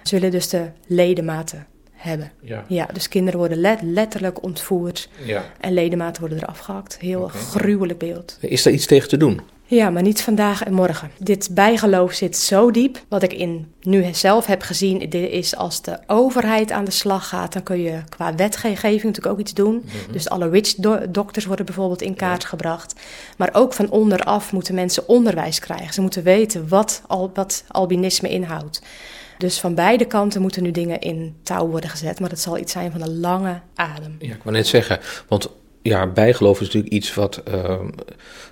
Ze 0.03 0.15
willen 0.15 0.31
dus 0.31 0.49
de 0.49 0.71
ledematen 0.87 1.74
hebben. 2.05 2.33
Ja. 2.41 2.65
ja 2.69 2.89
dus 2.93 3.09
kinderen 3.09 3.39
worden 3.39 3.59
let, 3.59 3.83
letterlijk 3.83 4.43
ontvoerd 4.43 5.09
ja. 5.25 5.45
en 5.61 5.73
ledematen 5.73 6.21
worden 6.21 6.43
eraf 6.43 6.59
gehakt. 6.59 6.99
Heel 6.99 7.23
okay. 7.23 7.41
gruwelijk 7.41 7.99
beeld. 7.99 8.39
Is 8.41 8.63
daar 8.63 8.73
iets 8.73 8.87
tegen 8.87 9.09
te 9.09 9.17
doen? 9.17 9.41
Ja, 9.67 9.91
maar 9.91 10.03
niet 10.03 10.23
vandaag 10.23 10.63
en 10.63 10.73
morgen. 10.73 11.11
Dit 11.19 11.49
bijgeloof 11.53 12.13
zit 12.13 12.37
zo 12.37 12.71
diep. 12.71 12.99
Wat 13.09 13.23
ik 13.23 13.33
in 13.33 13.73
nu 13.83 14.05
zelf 14.13 14.47
heb 14.47 14.63
gezien, 14.63 15.11
is 15.11 15.57
als 15.57 15.83
de 15.83 15.99
overheid 16.07 16.73
aan 16.73 16.85
de 16.85 16.91
slag 16.91 17.29
gaat, 17.29 17.53
dan 17.53 17.63
kun 17.63 17.81
je 17.81 17.99
qua 18.09 18.35
wetgeving 18.35 19.03
natuurlijk 19.03 19.27
ook 19.27 19.39
iets 19.39 19.55
doen. 19.55 19.75
Mm-hmm. 19.75 20.13
Dus 20.13 20.29
alle 20.29 20.49
witch-dokters 20.49 21.45
worden 21.45 21.67
bijvoorbeeld 21.67 22.03
in 22.03 22.15
kaart 22.15 22.43
ja. 22.43 22.49
gebracht. 22.49 22.95
Maar 23.37 23.51
ook 23.53 23.73
van 23.73 23.91
onderaf 23.91 24.53
moeten 24.53 24.75
mensen 24.75 25.09
onderwijs 25.09 25.59
krijgen. 25.59 25.95
Ze 25.95 26.01
moeten 26.01 26.23
weten 26.23 26.69
wat, 26.69 27.03
al, 27.07 27.31
wat 27.35 27.65
albinisme 27.69 28.29
inhoudt. 28.29 28.83
Dus 29.39 29.61
van 29.61 29.75
beide 29.75 30.05
kanten 30.05 30.41
moeten 30.41 30.63
nu 30.63 30.71
dingen 30.71 31.01
in 31.01 31.37
touw 31.43 31.67
worden 31.67 31.91
gezet. 31.91 32.21
Maar 32.21 32.29
dat 32.29 32.41
zal 32.41 32.59
iets 32.59 32.73
zijn 32.73 32.93
van 32.93 33.03
een 33.03 33.21
lange 33.21 33.61
adem. 33.75 34.17
Ja, 34.19 34.35
ik 34.35 34.43
wou 34.43 34.57
net 34.57 34.67
zeggen, 34.67 35.01
want 35.29 35.51
ja, 35.83 36.07
bijgeloof 36.07 36.61
is 36.61 36.67
natuurlijk 36.67 36.93
iets 36.93 37.15
wat 37.15 37.43
uh, 37.49 37.81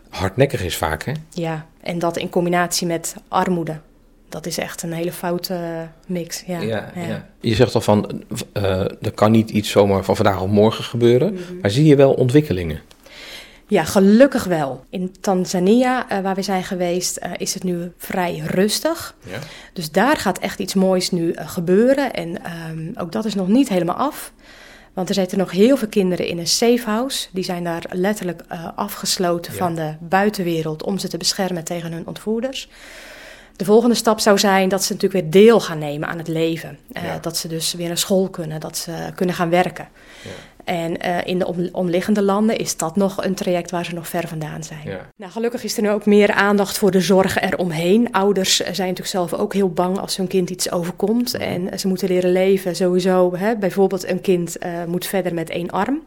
hardnekkig 0.09 0.65
is 0.65 0.77
vaak, 0.77 1.05
hè? 1.05 1.13
Ja, 1.31 1.67
en 1.81 1.99
dat 1.99 2.17
in 2.17 2.29
combinatie 2.29 2.87
met 2.87 3.15
armoede. 3.29 3.81
Dat 4.29 4.47
is 4.47 4.59
echt 4.59 4.83
een 4.83 4.93
hele 4.93 5.13
foute 5.13 5.89
mix. 6.07 6.43
Ja, 6.47 6.61
ja, 6.61 6.91
ja. 6.95 7.07
ja. 7.07 7.29
Je 7.41 7.55
zegt 7.55 7.75
al 7.75 7.81
van, 7.81 8.23
uh, 8.57 8.63
er 8.81 9.13
kan 9.15 9.31
niet 9.31 9.51
iets 9.51 9.71
zomaar 9.71 10.05
van 10.05 10.17
vandaag 10.17 10.41
op 10.41 10.51
morgen 10.51 10.85
gebeuren. 10.85 11.33
Mm-hmm. 11.33 11.59
Maar 11.61 11.71
zie 11.71 11.85
je 11.85 11.97
wel 11.97 12.13
ontwikkelingen? 12.13 12.81
Ja, 13.73 13.85
gelukkig 13.85 14.45
wel. 14.45 14.85
In 14.91 15.15
Tanzania, 15.21 16.13
uh, 16.13 16.21
waar 16.21 16.35
we 16.35 16.43
zijn 16.43 16.65
geweest, 16.65 17.19
uh, 17.23 17.31
is 17.37 17.55
het 17.55 17.63
nu 17.63 17.93
vrij 17.97 18.43
rustig. 18.47 19.15
Ja. 19.25 19.39
Dus 19.73 19.91
daar 19.91 20.17
gaat 20.17 20.39
echt 20.39 20.59
iets 20.59 20.75
moois 20.75 21.11
nu 21.11 21.33
uh, 21.33 21.49
gebeuren. 21.49 22.13
En 22.13 22.37
um, 22.71 22.93
ook 22.97 23.13
dat 23.13 23.25
is 23.25 23.35
nog 23.35 23.49
niet 23.49 23.69
helemaal 23.69 23.97
af. 23.97 24.33
Want 24.93 25.09
er 25.09 25.15
zitten 25.15 25.39
nog 25.39 25.51
heel 25.51 25.77
veel 25.77 25.89
kinderen 25.89 26.27
in 26.27 26.39
een 26.39 26.47
safe 26.47 26.83
house. 26.85 27.29
Die 27.31 27.45
zijn 27.45 27.65
daar 27.65 27.85
letterlijk 27.91 28.43
afgesloten 28.75 29.53
ja. 29.53 29.59
van 29.59 29.75
de 29.75 29.95
buitenwereld 30.01 30.83
om 30.83 30.99
ze 30.99 31.09
te 31.09 31.17
beschermen 31.17 31.65
tegen 31.65 31.93
hun 31.93 32.07
ontvoerders. 32.07 32.69
De 33.57 33.65
volgende 33.65 33.95
stap 33.95 34.21
zou 34.21 34.39
zijn 34.39 34.69
dat 34.69 34.85
ze 34.85 34.93
natuurlijk 34.93 35.23
weer 35.23 35.31
deel 35.31 35.61
gaan 35.61 35.79
nemen 35.79 36.09
aan 36.09 36.19
het 36.19 36.29
leven. 36.29 36.79
Ja. 36.89 37.19
Dat 37.19 37.37
ze 37.37 37.49
dus 37.49 37.73
weer 37.73 37.89
naar 37.89 37.99
school 37.99 38.29
kunnen, 38.29 38.61
dat 38.61 38.77
ze 38.77 38.93
kunnen 39.15 39.35
gaan 39.35 39.51
werken. 39.51 39.89
En 40.65 41.07
uh, 41.07 41.19
in 41.25 41.39
de 41.39 41.47
om, 41.47 41.69
omliggende 41.73 42.23
landen 42.23 42.57
is 42.57 42.77
dat 42.77 42.97
nog 42.97 43.25
een 43.25 43.35
traject 43.35 43.71
waar 43.71 43.85
ze 43.85 43.95
nog 43.95 44.09
ver 44.09 44.29
vandaan 44.29 44.65
zijn. 44.65 44.81
Ja. 44.85 45.09
Nou, 45.17 45.33
gelukkig 45.33 45.65
is 45.65 45.77
er 45.77 45.83
nu 45.83 45.91
ook 45.91 46.07
meer 46.07 46.33
aandacht 46.33 46.79
voor 46.79 46.91
de 46.91 47.01
zorg 47.01 47.41
eromheen. 47.41 48.13
Ouders 48.13 48.57
zijn 48.57 48.73
natuurlijk 48.73 49.07
zelf 49.07 49.35
ook 49.35 49.53
heel 49.53 49.71
bang 49.71 49.99
als 49.99 50.17
hun 50.17 50.27
kind 50.27 50.51
iets 50.51 50.71
overkomt. 50.71 51.35
En 51.35 51.79
ze 51.79 51.89
moeten 51.89 52.09
leren 52.09 52.33
leven 52.33 52.77
sowieso. 52.77 53.37
Hè. 53.37 53.57
Bijvoorbeeld 53.57 54.09
een 54.09 54.21
kind 54.21 54.57
uh, 54.65 54.85
moet 54.85 55.07
verder 55.07 55.35
met 55.35 55.51
één 55.51 55.71
arm. 55.71 56.03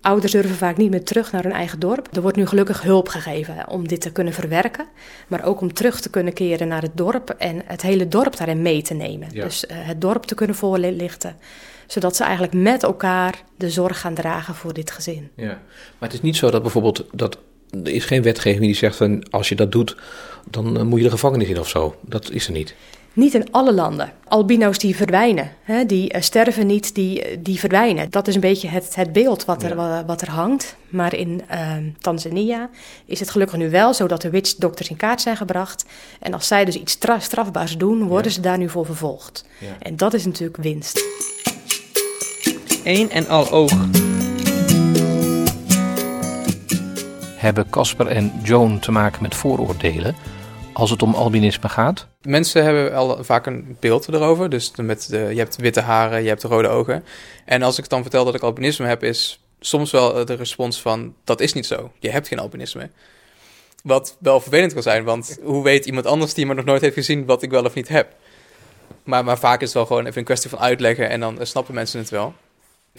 Ouders 0.00 0.32
durven 0.32 0.56
vaak 0.56 0.76
niet 0.76 0.90
meer 0.90 1.04
terug 1.04 1.32
naar 1.32 1.42
hun 1.42 1.52
eigen 1.52 1.80
dorp. 1.80 2.08
Er 2.12 2.22
wordt 2.22 2.36
nu 2.36 2.46
gelukkig 2.46 2.82
hulp 2.82 3.08
gegeven 3.08 3.68
om 3.68 3.88
dit 3.88 4.00
te 4.00 4.12
kunnen 4.12 4.32
verwerken. 4.32 4.86
Maar 5.28 5.44
ook 5.44 5.60
om 5.60 5.72
terug 5.72 6.00
te 6.00 6.10
kunnen 6.10 6.32
keren 6.32 6.68
naar 6.68 6.82
het 6.82 6.96
dorp 6.96 7.30
en 7.38 7.62
het 7.64 7.82
hele 7.82 8.08
dorp 8.08 8.36
daarin 8.36 8.62
mee 8.62 8.82
te 8.82 8.94
nemen. 8.94 9.28
Ja. 9.32 9.44
Dus 9.44 9.64
uh, 9.64 9.76
het 9.80 10.00
dorp 10.00 10.24
te 10.24 10.34
kunnen 10.34 10.56
voorlichten 10.56 11.36
zodat 11.88 12.16
ze 12.16 12.22
eigenlijk 12.22 12.52
met 12.52 12.82
elkaar 12.82 13.42
de 13.56 13.70
zorg 13.70 14.00
gaan 14.00 14.14
dragen 14.14 14.54
voor 14.54 14.72
dit 14.72 14.90
gezin. 14.90 15.30
Ja, 15.36 15.60
maar 15.98 16.08
het 16.08 16.12
is 16.12 16.20
niet 16.20 16.36
zo 16.36 16.50
dat 16.50 16.62
bijvoorbeeld 16.62 17.04
dat 17.12 17.38
er 17.70 17.88
is 17.88 18.04
geen 18.04 18.22
wetgeving 18.22 18.64
die 18.64 18.74
zegt 18.74 18.96
van 18.96 19.30
als 19.30 19.48
je 19.48 19.54
dat 19.54 19.72
doet, 19.72 19.96
dan 20.50 20.86
moet 20.86 20.98
je 20.98 21.04
de 21.04 21.10
gevangenis 21.10 21.48
in 21.48 21.58
of 21.58 21.68
zo. 21.68 21.96
Dat 22.00 22.30
is 22.30 22.46
er 22.46 22.52
niet. 22.52 22.74
Niet 23.12 23.34
in 23.34 23.52
alle 23.52 23.72
landen. 23.72 24.12
Albino's 24.24 24.78
die 24.78 24.96
verdwijnen, 24.96 25.52
hè, 25.62 25.86
die 25.86 26.14
uh, 26.14 26.20
sterven 26.20 26.66
niet, 26.66 26.94
die, 26.94 27.42
die 27.42 27.58
verdwijnen. 27.58 28.10
Dat 28.10 28.28
is 28.28 28.34
een 28.34 28.40
beetje 28.40 28.68
het, 28.68 28.94
het 28.94 29.12
beeld 29.12 29.44
wat 29.44 29.62
er, 29.62 29.76
ja. 29.76 30.04
wat 30.04 30.20
er 30.20 30.30
hangt. 30.30 30.76
Maar 30.88 31.14
in 31.14 31.42
uh, 31.50 31.72
Tanzania 31.98 32.70
is 33.04 33.20
het 33.20 33.30
gelukkig 33.30 33.56
nu 33.56 33.70
wel 33.70 33.94
zo 33.94 34.06
dat 34.06 34.22
de 34.22 34.30
witch-dokters 34.30 34.88
in 34.88 34.96
kaart 34.96 35.20
zijn 35.20 35.36
gebracht. 35.36 35.84
En 36.20 36.34
als 36.34 36.46
zij 36.46 36.64
dus 36.64 36.74
iets 36.74 36.98
strafbaars 37.18 37.76
doen, 37.76 38.06
worden 38.06 38.30
ja. 38.30 38.36
ze 38.36 38.40
daar 38.40 38.58
nu 38.58 38.68
voor 38.68 38.86
vervolgd. 38.86 39.44
Ja. 39.60 39.76
En 39.78 39.96
dat 39.96 40.14
is 40.14 40.24
natuurlijk 40.24 40.62
winst 40.62 41.00
één 42.84 43.10
en 43.10 43.28
al 43.28 43.50
oog. 43.50 43.72
Hebben 47.36 47.70
Casper 47.70 48.06
en 48.06 48.32
Joan 48.42 48.78
te 48.78 48.90
maken 48.90 49.22
met 49.22 49.34
vooroordelen 49.34 50.16
als 50.78 50.90
het 50.90 51.02
om 51.02 51.14
albinisme 51.14 51.68
gaat? 51.68 52.06
Mensen 52.22 52.64
hebben 52.64 52.94
al 52.94 53.24
vaak 53.24 53.46
een 53.46 53.76
beeld 53.80 54.08
erover. 54.08 54.50
Dus 54.50 54.72
met 54.76 55.08
de, 55.10 55.18
je 55.18 55.38
hebt 55.38 55.56
witte 55.56 55.80
haren, 55.80 56.22
je 56.22 56.28
hebt 56.28 56.42
rode 56.42 56.68
ogen. 56.68 57.04
En 57.44 57.62
als 57.62 57.78
ik 57.78 57.88
dan 57.88 58.02
vertel 58.02 58.24
dat 58.24 58.34
ik 58.34 58.42
albinisme 58.42 58.86
heb, 58.86 59.02
is 59.02 59.42
soms 59.60 59.90
wel 59.90 60.24
de 60.24 60.34
respons 60.34 60.80
van... 60.80 61.14
dat 61.24 61.40
is 61.40 61.52
niet 61.52 61.66
zo, 61.66 61.92
je 61.98 62.10
hebt 62.10 62.28
geen 62.28 62.38
albinisme. 62.38 62.90
Wat 63.82 64.16
wel 64.20 64.40
vervelend 64.40 64.72
kan 64.72 64.82
zijn, 64.82 65.04
want 65.04 65.38
hoe 65.42 65.62
weet 65.62 65.86
iemand 65.86 66.06
anders 66.06 66.34
die 66.34 66.46
me 66.46 66.54
nog 66.54 66.64
nooit 66.64 66.80
heeft 66.80 66.94
gezien... 66.94 67.26
wat 67.26 67.42
ik 67.42 67.50
wel 67.50 67.64
of 67.64 67.74
niet 67.74 67.88
heb? 67.88 68.14
Maar, 69.04 69.24
maar 69.24 69.38
vaak 69.38 69.60
is 69.60 69.66
het 69.66 69.74
wel 69.74 69.86
gewoon 69.86 70.06
even 70.06 70.18
een 70.18 70.24
kwestie 70.24 70.50
van 70.50 70.58
uitleggen 70.58 71.08
en 71.08 71.20
dan 71.20 71.38
snappen 71.42 71.74
mensen 71.74 72.00
het 72.00 72.10
wel. 72.10 72.34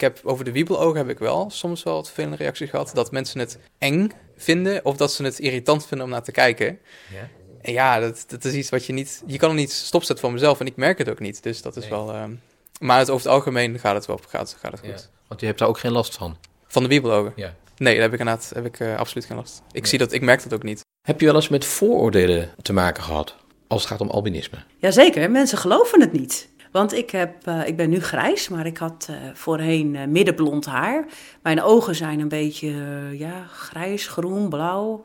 Ik 0.00 0.06
heb 0.06 0.20
over 0.22 0.44
de 0.44 0.52
wiebelogen 0.52 0.96
heb 0.96 1.08
ik 1.08 1.18
wel 1.18 1.50
soms 1.50 1.82
wel 1.82 1.94
wat 1.94 2.10
veel 2.10 2.34
reacties 2.34 2.70
gehad. 2.70 2.90
Dat 2.94 3.10
mensen 3.10 3.40
het 3.40 3.58
eng 3.78 4.10
vinden 4.36 4.84
of 4.84 4.96
dat 4.96 5.12
ze 5.12 5.22
het 5.24 5.38
irritant 5.38 5.86
vinden 5.86 6.06
om 6.06 6.12
naar 6.12 6.22
te 6.22 6.32
kijken. 6.32 6.78
Ja. 7.12 7.28
En 7.60 7.72
ja, 7.72 8.00
dat, 8.00 8.24
dat 8.26 8.44
is 8.44 8.54
iets 8.54 8.68
wat 8.68 8.84
je 8.84 8.92
niet... 8.92 9.22
Je 9.26 9.38
kan 9.38 9.48
er 9.48 9.54
niet 9.54 9.72
stopzetten 9.72 10.24
van 10.24 10.34
mezelf 10.34 10.60
en 10.60 10.66
ik 10.66 10.76
merk 10.76 10.98
het 10.98 11.08
ook 11.10 11.18
niet. 11.18 11.42
Dus 11.42 11.62
dat 11.62 11.76
is 11.76 11.82
nee. 11.82 11.90
wel... 11.90 12.16
Um, 12.16 12.40
maar 12.78 12.98
het, 12.98 13.10
over 13.10 13.26
het 13.26 13.34
algemeen 13.34 13.78
gaat 13.78 13.94
het 13.94 14.06
wel 14.06 14.20
gaat, 14.28 14.56
gaat 14.60 14.72
het 14.72 14.80
goed. 14.80 15.08
Ja. 15.10 15.18
Want 15.28 15.40
je 15.40 15.46
hebt 15.46 15.58
daar 15.58 15.68
ook 15.68 15.78
geen 15.78 15.92
last 15.92 16.14
van? 16.14 16.36
Van 16.66 16.82
de 16.82 16.88
wiebelogen? 16.88 17.32
Ja. 17.36 17.54
Nee, 17.76 17.94
daar 17.94 18.02
heb 18.02 18.12
ik 18.12 18.18
inderdaad 18.18 18.52
heb 18.54 18.64
ik, 18.66 18.80
uh, 18.80 18.96
absoluut 18.96 19.26
geen 19.26 19.36
last. 19.36 19.62
Ik, 19.68 19.80
nee. 19.80 19.86
zie 19.86 19.98
dat, 19.98 20.12
ik 20.12 20.22
merk 20.22 20.42
dat 20.42 20.54
ook 20.54 20.62
niet. 20.62 20.80
Heb 21.06 21.20
je 21.20 21.26
wel 21.26 21.34
eens 21.34 21.48
met 21.48 21.64
vooroordelen 21.64 22.50
te 22.62 22.72
maken 22.72 23.02
gehad? 23.02 23.34
Als 23.66 23.82
het 23.82 23.90
gaat 23.90 24.00
om 24.00 24.10
albinisme. 24.10 24.58
Jazeker, 24.78 25.30
mensen 25.30 25.58
geloven 25.58 26.00
het 26.00 26.12
niet. 26.12 26.48
Want 26.70 26.94
ik, 26.94 27.10
heb, 27.10 27.48
uh, 27.48 27.66
ik 27.66 27.76
ben 27.76 27.90
nu 27.90 28.00
grijs, 28.00 28.48
maar 28.48 28.66
ik 28.66 28.76
had 28.78 29.08
uh, 29.10 29.16
voorheen 29.34 29.94
uh, 29.94 30.04
middenblond 30.04 30.66
haar. 30.66 31.06
Mijn 31.42 31.62
ogen 31.62 31.94
zijn 31.94 32.20
een 32.20 32.28
beetje 32.28 32.72
ja, 33.12 33.46
grijs, 33.52 34.06
groen, 34.06 34.48
blauw. 34.48 35.04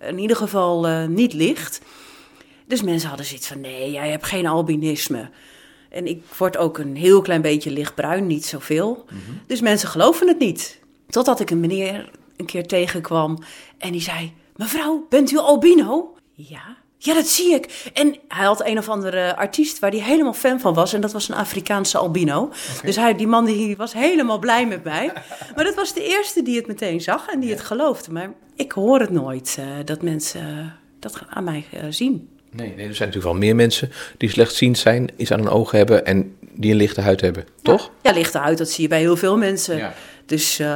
In 0.00 0.18
ieder 0.18 0.36
geval 0.36 1.08
niet 1.08 1.32
licht. 1.32 1.80
Dus 2.66 2.82
mensen 2.82 3.08
hadden 3.08 3.26
zoiets 3.26 3.46
van: 3.46 3.60
nee, 3.60 3.90
jij 3.90 4.10
hebt 4.10 4.26
geen 4.26 4.46
albinisme. 4.46 5.30
En 5.88 6.06
ik 6.06 6.22
word 6.38 6.56
ook 6.56 6.78
een 6.78 6.96
heel 6.96 7.22
klein 7.22 7.42
beetje 7.42 7.70
lichtbruin, 7.70 8.26
niet 8.26 8.44
zoveel. 8.44 9.04
Mm 9.10 9.18
-hmm. 9.26 9.40
Dus 9.46 9.60
mensen 9.60 9.88
geloven 9.88 10.28
het 10.28 10.38
niet. 10.38 10.80
Totdat 11.08 11.40
ik 11.40 11.50
een 11.50 11.60
meneer 11.60 12.10
een 12.36 12.46
keer 12.46 12.66
tegenkwam 12.66 13.38
en 13.78 13.92
die 13.92 14.00
zei: 14.00 14.32
Mevrouw, 14.56 15.06
bent 15.08 15.30
u 15.30 15.38
albino? 15.38 16.14
Ja. 16.32 16.76
Ja, 16.98 17.14
dat 17.14 17.26
zie 17.26 17.54
ik. 17.54 17.90
En 17.94 18.16
hij 18.28 18.44
had 18.44 18.66
een 18.66 18.78
of 18.78 18.88
andere 18.88 19.36
artiest 19.36 19.78
waar 19.78 19.90
hij 19.90 20.00
helemaal 20.00 20.32
fan 20.32 20.60
van 20.60 20.74
was. 20.74 20.92
En 20.92 21.00
dat 21.00 21.12
was 21.12 21.28
een 21.28 21.34
Afrikaanse 21.34 21.98
albino. 21.98 22.52
Dus 22.84 22.96
hij, 22.96 23.14
die 23.14 23.26
man 23.26 23.44
die 23.44 23.76
was 23.76 23.92
helemaal 23.92 24.38
blij 24.38 24.66
met 24.66 24.84
mij. 24.84 25.12
Maar 25.54 25.64
dat 25.64 25.74
was 25.74 25.94
de 25.94 26.04
eerste 26.04 26.42
die 26.42 26.56
het 26.56 26.66
meteen 26.66 27.00
zag 27.00 27.28
en 27.28 27.40
die 27.40 27.50
het 27.50 27.60
geloofde. 27.60 28.12
Maar 28.12 28.32
ik 28.56 28.72
hoor 28.72 29.00
het 29.00 29.10
nooit, 29.10 29.56
uh, 29.60 29.66
dat 29.84 30.02
mensen 30.02 30.74
dat 30.98 31.22
aan 31.28 31.44
mij 31.44 31.64
uh, 31.74 31.80
zien. 31.88 32.28
Nee, 32.50 32.74
nee, 32.76 32.86
er 32.86 32.94
zijn 32.94 33.08
natuurlijk 33.08 33.24
wel 33.24 33.34
meer 33.34 33.54
mensen 33.54 33.92
die 34.16 34.30
slechtziend 34.30 34.78
zijn, 34.78 35.10
iets 35.16 35.32
aan 35.32 35.38
hun 35.38 35.48
ogen 35.48 35.78
hebben 35.78 36.06
en 36.06 36.36
die 36.54 36.70
een 36.70 36.76
lichte 36.76 37.00
huid 37.00 37.20
hebben, 37.20 37.44
toch? 37.62 37.90
Ja, 38.02 38.12
lichte 38.12 38.38
huid, 38.38 38.58
dat 38.58 38.70
zie 38.70 38.82
je 38.82 38.88
bij 38.88 38.98
heel 38.98 39.16
veel 39.16 39.36
mensen. 39.36 39.76
Ja. 39.76 39.94
Dus 40.26 40.60
uh, 40.60 40.66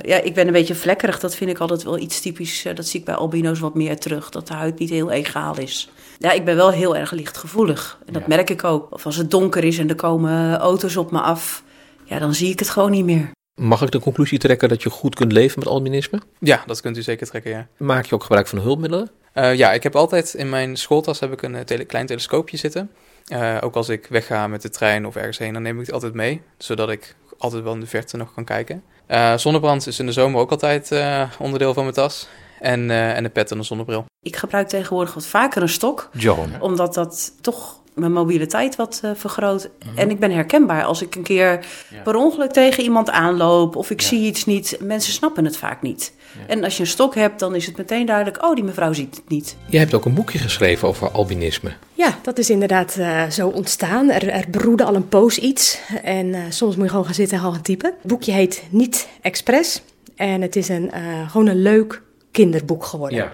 ja, 0.00 0.20
ik 0.22 0.34
ben 0.34 0.46
een 0.46 0.52
beetje 0.52 0.74
vlekkerig. 0.74 1.20
Dat 1.20 1.34
vind 1.34 1.50
ik 1.50 1.58
altijd 1.58 1.82
wel 1.82 1.98
iets 1.98 2.20
typisch. 2.20 2.64
Uh, 2.64 2.74
dat 2.74 2.86
zie 2.86 3.00
ik 3.00 3.06
bij 3.06 3.14
albino's 3.14 3.58
wat 3.58 3.74
meer 3.74 3.98
terug. 3.98 4.30
Dat 4.30 4.46
de 4.46 4.54
huid 4.54 4.78
niet 4.78 4.90
heel 4.90 5.10
egaal 5.10 5.58
is. 5.58 5.90
Ja, 6.18 6.32
ik 6.32 6.44
ben 6.44 6.56
wel 6.56 6.70
heel 6.70 6.96
erg 6.96 7.10
lichtgevoelig. 7.10 7.98
En 8.06 8.12
dat 8.12 8.22
ja. 8.22 8.28
merk 8.28 8.50
ik 8.50 8.64
ook. 8.64 8.92
Of 8.92 9.06
als 9.06 9.16
het 9.16 9.30
donker 9.30 9.64
is 9.64 9.78
en 9.78 9.88
er 9.88 9.94
komen 9.94 10.56
auto's 10.56 10.96
op 10.96 11.10
me 11.10 11.20
af. 11.20 11.62
Ja, 12.04 12.18
dan 12.18 12.34
zie 12.34 12.50
ik 12.50 12.58
het 12.58 12.68
gewoon 12.68 12.90
niet 12.90 13.04
meer. 13.04 13.30
Mag 13.54 13.82
ik 13.82 13.90
de 13.90 14.00
conclusie 14.00 14.38
trekken 14.38 14.68
dat 14.68 14.82
je 14.82 14.90
goed 14.90 15.14
kunt 15.14 15.32
leven 15.32 15.58
met 15.58 15.68
albinisme? 15.68 16.20
Ja, 16.38 16.62
dat 16.66 16.80
kunt 16.80 16.96
u 16.96 17.02
zeker 17.02 17.26
trekken, 17.26 17.50
ja. 17.50 17.66
Maak 17.76 18.06
je 18.06 18.14
ook 18.14 18.22
gebruik 18.22 18.46
van 18.46 18.58
hulpmiddelen? 18.58 19.10
Uh, 19.34 19.54
ja, 19.54 19.72
ik 19.72 19.82
heb 19.82 19.96
altijd 19.96 20.34
in 20.34 20.48
mijn 20.48 20.76
schooltas 20.76 21.20
heb 21.20 21.32
ik 21.32 21.42
een 21.42 21.64
tele 21.64 21.84
klein 21.84 22.06
telescoopje 22.06 22.56
zitten. 22.56 22.90
Uh, 23.32 23.56
ook 23.60 23.74
als 23.74 23.88
ik 23.88 24.06
wegga 24.06 24.46
met 24.46 24.62
de 24.62 24.70
trein 24.70 25.06
of 25.06 25.16
ergens 25.16 25.38
heen, 25.38 25.52
dan 25.52 25.62
neem 25.62 25.80
ik 25.80 25.86
het 25.86 25.94
altijd 25.94 26.14
mee. 26.14 26.42
Zodat 26.58 26.90
ik 26.90 27.16
altijd 27.38 27.62
wel 27.62 27.74
in 27.74 27.80
de 27.80 27.86
verte 27.86 28.16
nog 28.16 28.34
kan 28.34 28.44
kijken. 28.44 28.82
Uh, 29.08 29.36
zonnebrand 29.36 29.86
is 29.86 29.98
in 29.98 30.06
de 30.06 30.12
zomer 30.12 30.40
ook 30.40 30.50
altijd 30.50 30.92
onderdeel 31.38 31.74
van 31.74 31.82
mijn 31.82 31.94
tas. 31.94 32.28
En, 32.60 32.90
en 32.90 33.24
een 33.24 33.32
pet 33.32 33.50
en 33.50 33.58
een 33.58 33.64
zonnebril. 33.64 34.04
Ik 34.22 34.36
gebruik 34.36 34.68
tegenwoordig 34.68 35.14
wat 35.14 35.26
vaker 35.26 35.62
een 35.62 35.68
stok. 35.68 36.08
John. 36.12 36.54
Omdat 36.60 36.94
dat 36.94 37.32
toch 37.40 37.80
mijn 37.96 38.12
mobiliteit 38.12 38.76
wat 38.76 39.00
uh, 39.04 39.10
vergroot. 39.14 39.68
Mm-hmm. 39.82 39.98
En 39.98 40.10
ik 40.10 40.18
ben 40.18 40.30
herkenbaar. 40.30 40.84
Als 40.84 41.02
ik 41.02 41.14
een 41.14 41.22
keer 41.22 41.66
ja. 41.90 42.02
per 42.02 42.16
ongeluk 42.16 42.52
tegen 42.52 42.82
iemand 42.82 43.10
aanloop 43.10 43.76
of 43.76 43.90
ik 43.90 44.00
ja. 44.00 44.06
zie 44.06 44.26
iets 44.26 44.44
niet, 44.44 44.76
mensen 44.80 45.12
snappen 45.12 45.44
het 45.44 45.56
vaak 45.56 45.82
niet. 45.82 46.12
Ja. 46.38 46.40
En 46.46 46.64
als 46.64 46.76
je 46.76 46.82
een 46.82 46.88
stok 46.88 47.14
hebt, 47.14 47.38
dan 47.38 47.54
is 47.54 47.66
het 47.66 47.76
meteen 47.76 48.06
duidelijk: 48.06 48.44
oh, 48.44 48.54
die 48.54 48.64
mevrouw 48.64 48.92
ziet 48.92 49.16
het 49.16 49.28
niet. 49.28 49.56
Je 49.66 49.78
hebt 49.78 49.94
ook 49.94 50.04
een 50.04 50.14
boekje 50.14 50.38
geschreven 50.38 50.88
over 50.88 51.10
albinisme. 51.10 51.72
Ja, 51.92 52.18
dat 52.22 52.38
is 52.38 52.50
inderdaad 52.50 52.96
uh, 52.98 53.30
zo 53.30 53.48
ontstaan. 53.48 54.10
Er, 54.10 54.28
er 54.28 54.46
broedde 54.50 54.84
al 54.84 54.94
een 54.94 55.08
poos 55.08 55.38
iets. 55.38 55.80
En 56.02 56.26
uh, 56.26 56.40
soms 56.48 56.74
moet 56.74 56.84
je 56.84 56.90
gewoon 56.90 57.04
gaan 57.04 57.14
zitten 57.14 57.38
en 57.38 57.42
gaan 57.42 57.62
typen. 57.62 57.90
Het 58.02 58.10
boekje 58.10 58.32
heet 58.32 58.62
Niet 58.70 59.08
Express. 59.22 59.82
En 60.16 60.42
het 60.42 60.56
is 60.56 60.68
een, 60.68 60.90
gewoon 61.28 61.46
een 61.46 61.62
leuk 61.62 62.02
kinderboek 62.30 62.84
geworden. 62.84 63.30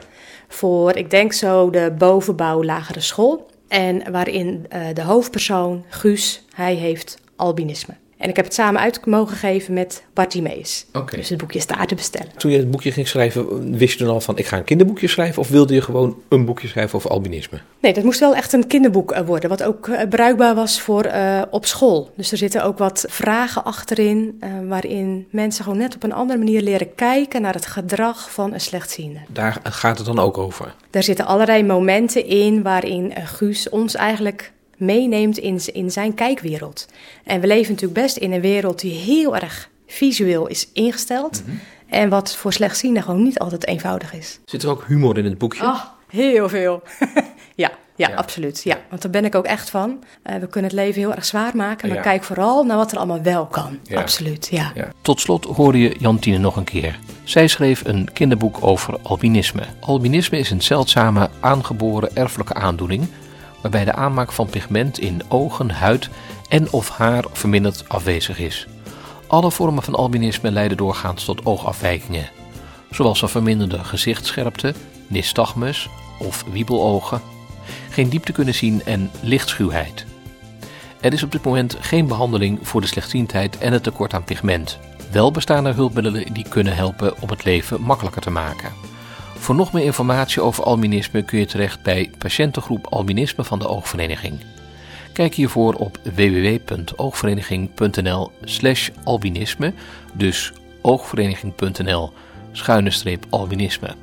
Voor, 0.48 0.96
ik 0.96 1.11
denk 1.11 1.33
zo, 1.33 1.70
de 1.70 1.94
bovenbouw 1.98 2.62
lagere 2.62 3.01
school. 3.01 3.51
En 3.73 4.13
waarin 4.13 4.67
uh, 4.75 4.87
de 4.95 5.03
hoofdpersoon, 5.03 5.85
Guus, 5.89 6.45
hij 6.55 6.75
heeft 6.75 7.19
albinisme. 7.37 7.95
En 8.23 8.29
ik 8.29 8.37
heb 8.37 8.45
het 8.45 8.55
samen 8.55 8.81
uit 8.81 9.07
mogen 9.07 9.37
geven 9.37 9.75
met 9.75 10.05
Bartimeus. 10.13 10.87
Okay. 10.93 11.19
Dus 11.19 11.29
het 11.29 11.39
boekje 11.39 11.59
is 11.59 11.67
daar 11.67 11.87
te 11.87 11.95
bestellen. 11.95 12.33
Toen 12.37 12.51
je 12.51 12.59
het 12.59 12.71
boekje 12.71 12.93
ging 12.93 13.09
schrijven, 13.09 13.77
wist 13.77 13.99
je 13.99 14.05
dan 14.05 14.15
al 14.15 14.21
van 14.21 14.39
ik 14.39 14.47
ga 14.47 14.57
een 14.57 14.65
kinderboekje 14.65 15.09
schrijven? 15.09 15.43
Of 15.43 15.49
wilde 15.49 15.75
je 15.75 15.81
gewoon 15.81 16.17
een 16.29 16.45
boekje 16.45 16.69
schrijven 16.69 16.95
over 16.95 17.11
albinisme? 17.11 17.61
Nee, 17.81 17.93
dat 17.93 18.05
moest 18.05 18.21
wel 18.21 18.35
echt 18.35 18.53
een 18.53 18.67
kinderboek 18.67 19.17
worden. 19.27 19.49
Wat 19.49 19.63
ook 19.63 19.87
uh, 19.87 20.01
bruikbaar 20.09 20.55
was 20.55 20.81
voor 20.81 21.07
uh, 21.07 21.43
op 21.51 21.67
school. 21.67 22.11
Dus 22.17 22.33
er 22.33 22.39
zitten 22.39 22.65
ook 22.65 22.79
wat 22.79 23.05
vragen 23.09 23.65
achterin. 23.65 24.41
Uh, 24.41 24.51
waarin 24.69 25.27
mensen 25.31 25.65
gewoon 25.65 25.79
net 25.79 25.95
op 25.95 26.03
een 26.03 26.13
andere 26.13 26.39
manier 26.39 26.63
leren 26.63 26.95
kijken 26.95 27.43
naar 27.43 27.55
het 27.55 27.67
gedrag 27.67 28.31
van 28.31 28.53
een 28.53 28.61
slechtziende. 28.61 29.19
Daar 29.29 29.61
gaat 29.63 29.99
het 29.99 30.07
dan 30.07 30.19
ook 30.19 30.39
over? 30.39 30.75
Daar 30.91 31.03
zitten 31.03 31.27
allerlei 31.27 31.65
momenten 31.65 32.27
in 32.27 32.63
waarin 32.63 33.13
Guus 33.25 33.69
ons 33.69 33.95
eigenlijk 33.95 34.53
meeneemt 34.83 35.38
in, 35.38 35.61
in 35.73 35.90
zijn 35.90 36.14
kijkwereld. 36.14 36.87
En 37.25 37.40
we 37.40 37.47
leven 37.47 37.73
natuurlijk 37.73 38.01
best 38.01 38.16
in 38.16 38.33
een 38.33 38.40
wereld 38.40 38.81
die 38.81 38.95
heel 38.95 39.37
erg 39.37 39.71
visueel 39.87 40.47
is 40.47 40.68
ingesteld. 40.73 41.42
Mm 41.45 41.51
-hmm. 41.51 41.61
En 41.87 42.09
wat 42.09 42.37
voor 42.37 42.53
slechtzienden 42.53 43.03
gewoon 43.03 43.23
niet 43.23 43.38
altijd 43.38 43.66
eenvoudig 43.66 44.14
is. 44.14 44.38
Zit 44.45 44.62
er 44.62 44.71
ook 44.71 44.85
humor 44.87 45.18
in 45.18 45.25
het 45.25 45.38
boekje? 45.38 45.62
Oh, 45.62 45.81
heel 46.09 46.49
veel. 46.49 46.83
ja, 47.55 47.71
ja, 47.97 48.09
ja, 48.09 48.14
absoluut. 48.14 48.62
Ja, 48.64 48.79
want 48.88 49.03
daar 49.03 49.11
ben 49.11 49.25
ik 49.25 49.35
ook 49.35 49.45
echt 49.45 49.71
van. 49.71 50.05
Uh, 50.31 50.37
we 50.37 50.47
kunnen 50.47 50.71
het 50.71 50.81
leven 50.81 51.01
heel 51.01 51.14
erg 51.14 51.25
zwaar 51.25 51.57
maken. 51.57 51.88
Maar 51.88 51.97
ja. 51.97 52.03
kijk 52.03 52.25
vooral 52.25 52.64
naar 52.64 52.77
wat 52.77 52.92
er 52.92 52.99
allemaal 52.99 53.23
wel 53.23 53.47
kan. 53.47 53.79
Ja. 53.83 54.01
Absoluut, 54.01 54.49
ja. 54.51 54.73
Tot 55.01 55.21
slot 55.21 55.45
hoorde 55.45 55.79
je 55.79 55.97
Jantine 55.99 56.38
nog 56.38 56.57
een 56.57 56.64
keer. 56.64 56.99
Zij 57.25 57.49
schreef 57.49 57.85
een 57.85 58.12
kinderboek 58.12 58.57
over 58.61 58.99
albinisme. 59.03 59.62
Albinisme 59.81 60.38
is 60.38 60.51
een 60.51 60.62
zeldzame 60.62 61.31
aangeboren 61.40 62.16
erfelijke 62.16 62.55
aandoening 62.55 63.09
waarbij 63.62 63.85
de 63.85 63.92
aanmaak 63.92 64.33
van 64.33 64.46
pigment 64.46 64.98
in 64.98 65.22
ogen, 65.29 65.70
huid 65.70 66.09
en 66.48 66.72
of 66.72 66.88
haar 66.88 67.25
verminderd 67.33 67.85
afwezig 67.88 68.38
is. 68.38 68.66
Alle 69.27 69.51
vormen 69.51 69.83
van 69.83 69.94
albinisme 69.94 70.51
leiden 70.51 70.77
doorgaans 70.77 71.25
tot 71.25 71.46
oogafwijkingen, 71.46 72.29
zoals 72.90 73.22
een 73.22 73.29
verminderde 73.29 73.85
gezichtsscherpte, 73.85 74.75
nystagmus 75.07 75.88
of 76.18 76.44
wiebelogen, 76.53 77.20
geen 77.90 78.09
diepte 78.09 78.33
kunnen 78.33 78.55
zien 78.55 78.85
en 78.85 79.11
lichtschuwheid. 79.20 80.05
Er 81.01 81.12
is 81.12 81.22
op 81.22 81.33
dit 81.33 81.44
moment 81.44 81.77
geen 81.81 82.07
behandeling 82.07 82.59
voor 82.62 82.81
de 82.81 82.87
slechtziendheid 82.87 83.59
en 83.59 83.72
het 83.72 83.83
tekort 83.83 84.14
aan 84.14 84.25
pigment. 84.25 84.79
Wel 85.11 85.31
bestaan 85.31 85.66
er 85.66 85.75
hulpmiddelen 85.75 86.33
die 86.33 86.48
kunnen 86.48 86.75
helpen 86.75 87.20
om 87.20 87.29
het 87.29 87.44
leven 87.44 87.81
makkelijker 87.81 88.22
te 88.22 88.31
maken. 88.31 88.92
Voor 89.43 89.55
nog 89.55 89.73
meer 89.73 89.85
informatie 89.85 90.43
over 90.43 90.65
albinisme 90.65 91.23
kun 91.23 91.39
je 91.39 91.47
terecht 91.47 91.83
bij 91.83 92.11
patiëntengroep 92.19 92.87
Albinisme 92.87 93.45
van 93.45 93.59
de 93.59 93.69
Oogvereniging. 93.69 94.41
Kijk 95.13 95.35
hiervoor 95.35 95.75
op 95.75 95.99
www.oogvereniging.nl/slash 96.15 98.91
albinisme, 99.05 99.73
dus 100.15 100.53
oogvereniging.nl 100.83 102.13
schuine 102.53 103.19
albinisme. 103.31 103.95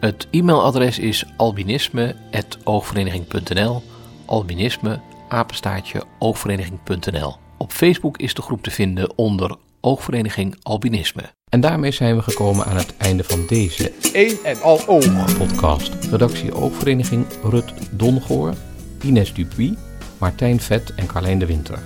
Het 0.00 0.26
e-mailadres 0.30 0.98
is 0.98 1.24
albinisme.oogvereniging.nl, 1.36 3.82
albinisme 4.26 5.00
apenstaartje 5.28 6.02
oogvereniging.nl. 6.18 7.36
Op 7.58 7.72
Facebook 7.72 8.18
is 8.18 8.34
de 8.34 8.42
groep 8.42 8.62
te 8.62 8.70
vinden 8.70 9.16
onder 9.16 9.56
Oogvereniging 9.80 10.56
Albinisme. 10.62 11.37
En 11.48 11.60
daarmee 11.60 11.90
zijn 11.90 12.16
we 12.16 12.22
gekomen 12.22 12.66
aan 12.66 12.76
het 12.76 12.96
einde 12.96 13.24
van 13.24 13.46
deze 13.46 13.92
Eén 14.12 14.38
en 14.44 14.60
al 14.60 14.86
oog 14.86 15.38
podcast. 15.38 16.04
Redactie 16.10 16.54
Oogvereniging 16.54 17.26
Rut 17.42 17.72
Dongoor, 17.90 18.54
Ines 19.02 19.34
Dupuy, 19.34 19.76
Martijn 20.18 20.60
Vet 20.60 20.94
en 20.94 21.06
Carlijn 21.06 21.38
de 21.38 21.46
Winter. 21.46 21.78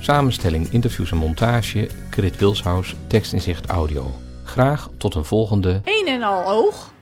Samenstelling, 0.00 0.72
interviews 0.72 1.10
en 1.10 1.16
montage, 1.16 1.88
Krit 2.10 2.36
Wilshuis, 2.36 2.94
tekst 3.06 3.32
in 3.32 3.40
zicht 3.40 3.66
audio. 3.66 4.14
Graag 4.44 4.88
tot 4.96 5.14
een 5.14 5.24
volgende 5.24 5.80
Eén 5.84 6.06
en 6.06 6.22
al 6.22 6.46
oog. 6.46 6.94